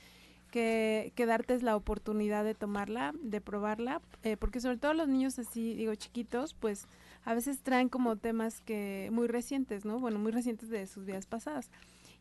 [0.51, 5.09] que, que darte es la oportunidad de tomarla, de probarla, eh, porque sobre todo los
[5.09, 6.87] niños así, digo, chiquitos, pues
[7.25, 9.99] a veces traen como temas que muy recientes, ¿no?
[9.99, 11.71] Bueno, muy recientes de sus vidas pasadas.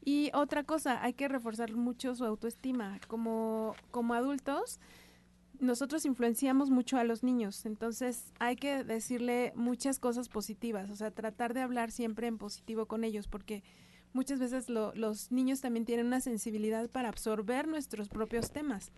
[0.03, 2.99] Y otra cosa, hay que reforzar mucho su autoestima.
[3.07, 4.79] Como, como adultos,
[5.61, 11.11] nosotros influenciamos mucho a los niños, entonces hay que decirle muchas cosas positivas, o sea,
[11.11, 13.63] tratar de hablar siempre en positivo con ellos, porque
[14.11, 18.91] muchas veces los niños también tienen una sensibilidad para absorber nuestros propios temas.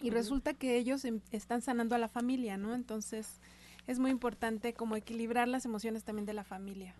[0.00, 2.74] Y resulta que ellos em, están sanando a la familia, ¿no?
[2.74, 3.40] Entonces
[3.86, 6.94] es muy importante como equilibrar las emociones también de la familia.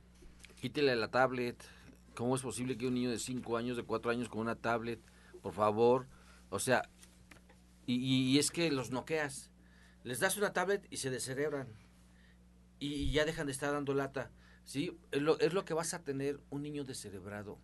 [0.60, 1.62] Quítele la tablet.
[2.14, 5.00] ¿Cómo es posible que un niño de 5 años, de 4 años con una tablet,
[5.42, 6.06] por favor?
[6.50, 6.88] O sea,
[7.86, 9.50] y, es que los noqueas.
[10.04, 11.68] Les das una tablet y se descerebran.
[12.78, 14.30] Y, ya dejan de estar dando lata.
[14.64, 14.96] ¿sí?
[15.10, 17.58] Es lo, es lo que vas a tener un niño descerebrado.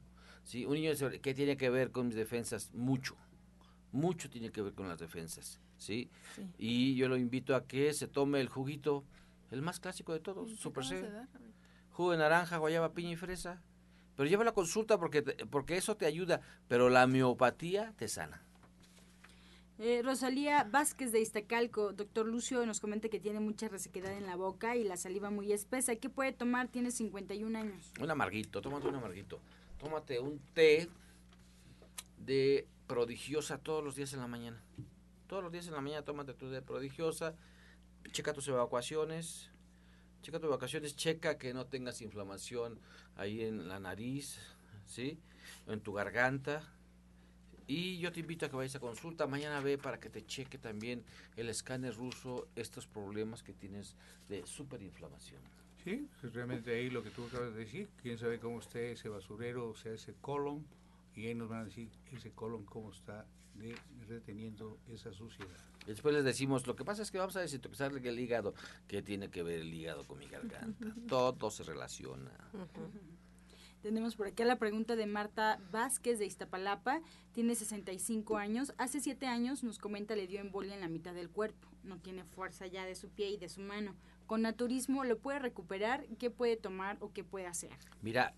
[0.45, 0.65] ¿sí?
[0.65, 0.93] Un niño
[1.23, 3.17] que tiene que ver con mis defensas, mucho.
[3.93, 5.61] Mucho tiene que ver con las defensas.
[5.81, 6.09] ¿Sí?
[6.59, 9.05] Y yo lo invito a que se tome el juguito,
[9.51, 11.11] el más clásico de todos, Super C.
[11.91, 13.61] Jugo de naranja, guayaba, piña y fresa.
[14.17, 18.43] Pero lleva la consulta porque, porque eso te ayuda, pero la miopatía te sana.
[19.79, 24.37] Eh, Rosalía Vázquez de Iztacalco, doctor Lucio nos comenta que tiene mucha resequedad en la
[24.37, 25.97] boca y la saliva muy espesa.
[25.97, 26.69] ¿Qué puede tomar?
[26.69, 27.91] Tiene 51 años.
[27.99, 29.41] Un amarguito, tómate un amarguito.
[29.79, 30.91] Tómate un té
[32.19, 34.63] de prodigiosa todos los días en la mañana.
[35.31, 37.37] Todos los días en la mañana tómate tu té prodigiosa.
[38.11, 39.49] Checa tus evacuaciones.
[40.23, 40.97] Checa tus evacuaciones.
[40.97, 42.81] Checa que no tengas inflamación
[43.15, 44.41] ahí en la nariz,
[44.87, 45.21] ¿sí?
[45.69, 46.69] En tu garganta
[47.69, 49.29] y yo te invito a que vayas a consulta.
[49.29, 51.05] Mañana ve para que te cheque también
[51.37, 53.95] el escáner ruso estos problemas que tienes
[54.29, 55.41] de superinflamación.
[55.85, 59.09] Sí, pues realmente ahí lo que tú acabas de decir, quién sabe cómo esté ese
[59.09, 60.67] basurero, o sea, ese colon,
[61.15, 63.27] y ahí nos van a decir ese colon cómo está
[64.09, 65.57] reteniendo esa suciedad.
[65.87, 68.55] después les decimos, lo que pasa es que vamos a desintoxicarle el hígado.
[68.87, 70.67] ¿Qué tiene que ver el hígado con mi garganta?
[71.09, 72.31] Todo se relaciona.
[73.83, 77.01] Tenemos por aquí la pregunta de Marta Vázquez de Iztapalapa.
[77.33, 78.75] Tiene 65 años.
[78.77, 81.67] Hace 7 años nos comenta le dio embolia en la mitad del cuerpo.
[81.83, 83.97] No tiene fuerza ya de su pie y de su mano.
[84.27, 86.07] Con naturismo lo puede recuperar.
[86.19, 87.73] ¿Qué puede tomar o qué puede hacer?
[88.03, 88.35] Mira,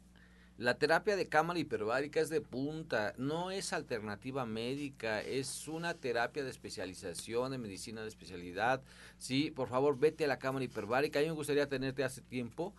[0.58, 6.44] la terapia de cámara hiperbárica es de punta, no es alternativa médica, es una terapia
[6.44, 8.82] de especialización, de medicina de especialidad.
[9.18, 11.18] Sí, por favor, vete a la cámara hiperbárica.
[11.18, 12.74] A mí me gustaría tenerte hace tiempo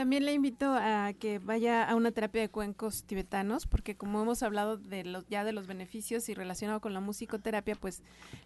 [0.01, 4.41] También le invito a que vaya a una terapia de cuencos tibetanos, porque como hemos
[4.41, 8.01] hablado de los, ya de los beneficios y relacionado con la musicoterapia, pues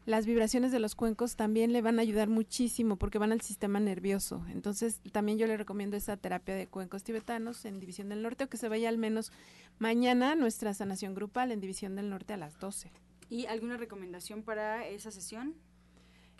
[0.05, 3.79] las vibraciones de los cuencos también le van a ayudar muchísimo porque van al sistema
[3.79, 4.43] nervioso.
[4.51, 8.49] Entonces, también yo le recomiendo esa terapia de cuencos tibetanos en División del Norte o
[8.49, 9.31] que se vaya al menos
[9.79, 12.91] mañana a nuestra sanación grupal en División del Norte a las 12.
[13.29, 15.55] ¿Y alguna recomendación para esa sesión?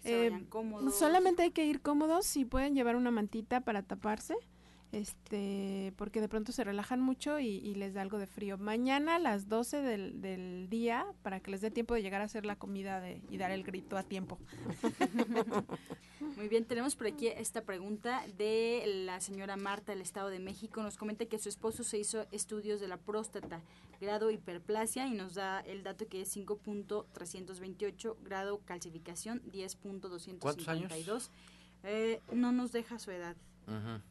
[0.04, 0.94] Que eh, cómodos.
[0.94, 4.36] Solamente hay que ir cómodos y pueden llevar una mantita para taparse
[4.92, 8.58] este porque de pronto se relajan mucho y, les da algo de frío.
[8.58, 12.26] Mañana a las 12 del, del, día, para que les dé tiempo de llegar a
[12.26, 14.40] hacer la comida de, y dar el grito a tiempo.
[16.38, 20.82] Muy bien, tenemos por aquí esta pregunta de la señora Marta del Estado de México.
[20.82, 23.62] Nos comenta que su esposo se hizo estudios de la próstata,
[24.00, 30.40] grado hiperplasia, y nos da el dato que es 5.328, grado calcificación 10.252.
[30.40, 31.32] ¿Cuántos años?
[31.84, 33.36] Eh, no nos deja su edad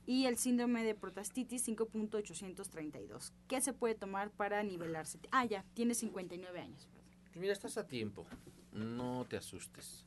[0.07, 3.33] y el síndrome de protastitis 5.832.
[3.49, 5.19] ¿Qué se puede tomar para nivelarse?
[5.31, 6.89] Ah, ya, tiene 59 años.
[7.35, 8.27] Mira, estás a tiempo.
[8.73, 10.05] No te asustes.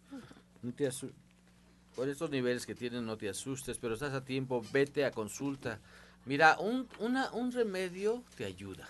[0.62, 0.90] No te
[1.96, 4.64] Por estos niveles que tienen, no te asustes, pero estás a tiempo.
[4.72, 5.80] Vete a consulta.
[6.26, 8.88] Mira, un, una, un remedio te ayuda.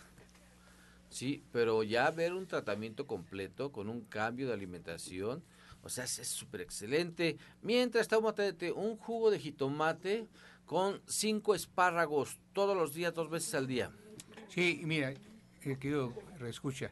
[1.10, 5.44] Sí, pero ya ver un tratamiento completo con un cambio de alimentación
[5.88, 7.38] O sea, es súper excelente.
[7.62, 10.28] Mientras tómate un jugo de jitomate
[10.66, 13.90] con cinco espárragos todos los días, dos veces al día.
[14.50, 16.92] Sí, mira, eh, querido reescucha,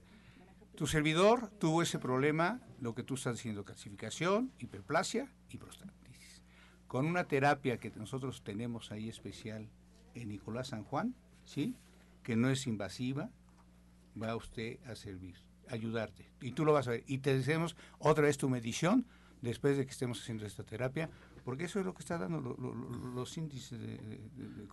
[0.78, 6.42] tu servidor tuvo ese problema, lo que tú estás diciendo, calcificación, hiperplasia y prostatitis.
[6.88, 9.70] Con una terapia que nosotros tenemos ahí especial
[10.14, 11.76] en Nicolás San Juan, ¿sí?
[12.24, 13.30] Que no es invasiva,
[14.22, 15.36] va usted a servir,
[15.70, 16.30] ayudarte.
[16.42, 17.04] Y tú lo vas a ver.
[17.08, 19.06] Y te decimos otra vez tu medición
[19.42, 21.10] después de que estemos haciendo esta terapia,
[21.44, 23.80] porque eso es lo que está dando los índices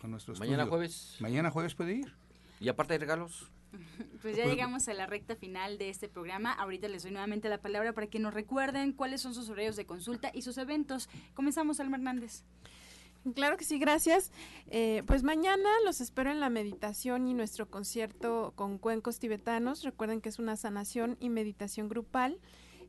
[0.00, 1.16] con nuestros Mañana jueves.
[1.20, 2.14] Mañana jueves puede ir.
[2.60, 3.50] Y aparte de regalos.
[4.20, 6.52] Pues ya llegamos a la recta final de este programa.
[6.52, 9.84] Ahorita les doy nuevamente la palabra para que nos recuerden cuáles son sus horarios de
[9.84, 11.08] consulta y sus eventos.
[11.34, 12.44] Comenzamos, Alma Hernández.
[13.34, 14.32] Claro que sí, gracias.
[14.68, 19.84] Eh, pues mañana los espero en la meditación y nuestro concierto con cuencos tibetanos.
[19.84, 22.40] Recuerden que es una sanación y meditación grupal.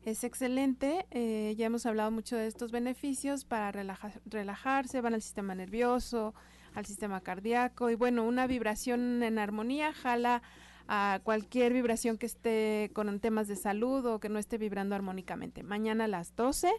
[0.04, 5.54] Es excelente, eh, ya hemos hablado mucho de estos beneficios para relajarse, van al sistema
[5.54, 6.34] nervioso,
[6.74, 10.42] al sistema cardíaco y bueno, una vibración en armonía jala
[10.88, 15.62] a cualquier vibración que esté con temas de salud o que no esté vibrando armónicamente.
[15.62, 16.70] Mañana a las 12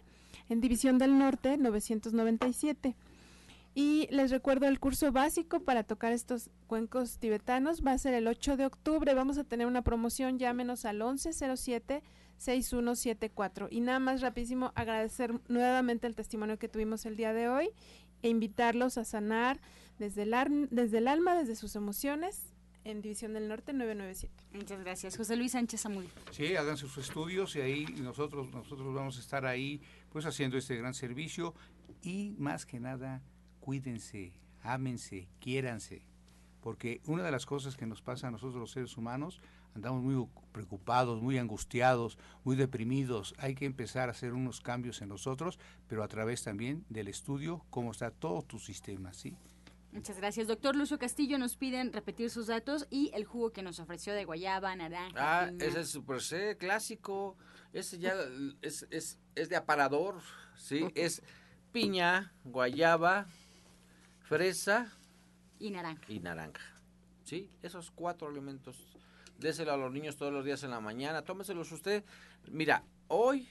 [0.48, 2.94] en División del Norte 997.
[3.78, 8.26] Y les recuerdo el curso básico para tocar estos cuencos tibetanos va a ser el
[8.26, 9.12] 8 de octubre.
[9.12, 12.02] Vamos a tener una promoción, llámenos al 1107
[12.38, 13.68] 6174.
[13.70, 17.68] Y nada más rapidísimo agradecer nuevamente el testimonio que tuvimos el día de hoy
[18.22, 19.60] e invitarlos a sanar
[19.98, 22.54] desde el, desde el alma, desde sus emociones
[22.84, 24.42] en División del Norte 997.
[24.54, 25.18] Muchas gracias.
[25.18, 26.08] José Luis Sánchez Zamudio.
[26.30, 30.76] Sí, hagan sus estudios y ahí nosotros, nosotros vamos a estar ahí pues haciendo este
[30.76, 31.52] gran servicio
[32.02, 33.22] y más que nada
[33.66, 36.06] cuídense, ámense, quiéranse,
[36.60, 39.40] porque una de las cosas que nos pasa a nosotros los seres humanos
[39.74, 43.34] andamos muy preocupados, muy angustiados, muy deprimidos.
[43.38, 45.58] Hay que empezar a hacer unos cambios en nosotros,
[45.88, 49.36] pero a través también del estudio, cómo está todo tu sistema, ¿sí?
[49.90, 50.46] Muchas gracias.
[50.46, 54.24] Doctor Lucio Castillo, nos piden repetir sus datos y el jugo que nos ofreció de
[54.24, 55.16] guayaba, naranja.
[55.16, 57.36] Ah, ese es super C, clásico.
[57.72, 58.14] Ese ya
[58.62, 60.20] es, es, es de aparador,
[60.54, 60.86] ¿sí?
[60.94, 61.20] Es
[61.72, 63.26] piña, guayaba,
[64.28, 64.92] fresa.
[65.58, 66.04] Y naranja.
[66.08, 66.62] Y naranja.
[67.24, 67.50] ¿Sí?
[67.62, 68.76] Esos cuatro elementos
[69.38, 72.04] déselo a los niños todos los días en la mañana, tómeselos usted.
[72.50, 73.48] Mira, hoy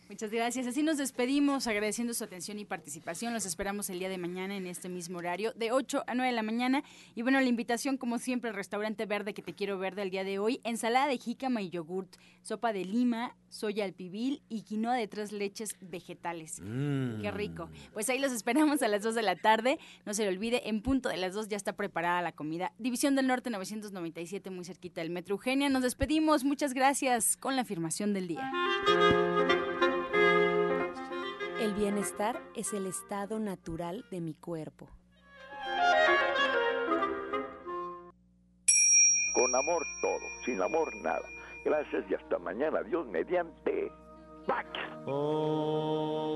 [0.09, 0.67] Muchas gracias.
[0.67, 3.35] Así nos despedimos agradeciendo su atención y participación.
[3.35, 6.35] Los esperamos el día de mañana en este mismo horario, de 8 a 9 de
[6.35, 6.83] la mañana.
[7.15, 10.25] Y bueno, la invitación, como siempre, el restaurante verde que te quiero ver del día
[10.25, 14.95] de hoy, ensalada de jícama y yogurt, sopa de lima, soya al pibil y quinoa
[14.95, 16.61] de tres leches vegetales.
[16.63, 17.21] Mm.
[17.21, 17.69] Qué rico.
[17.93, 19.79] Pues ahí los esperamos a las 2 de la tarde.
[20.07, 22.73] No se le olvide, en punto de las 2 ya está preparada la comida.
[22.79, 25.69] División del Norte 997, muy cerquita del Metro Eugenia.
[25.69, 26.45] Nos despedimos.
[26.45, 28.51] Muchas gracias con la afirmación del día.
[31.61, 34.89] El bienestar es el estado natural de mi cuerpo.
[39.35, 41.29] Con amor todo, sin amor nada.
[41.65, 42.85] Gracias y hasta mañana.
[42.85, 43.91] Dios mediante.
[44.47, 44.69] Pax.
[45.07, 46.29] Oh.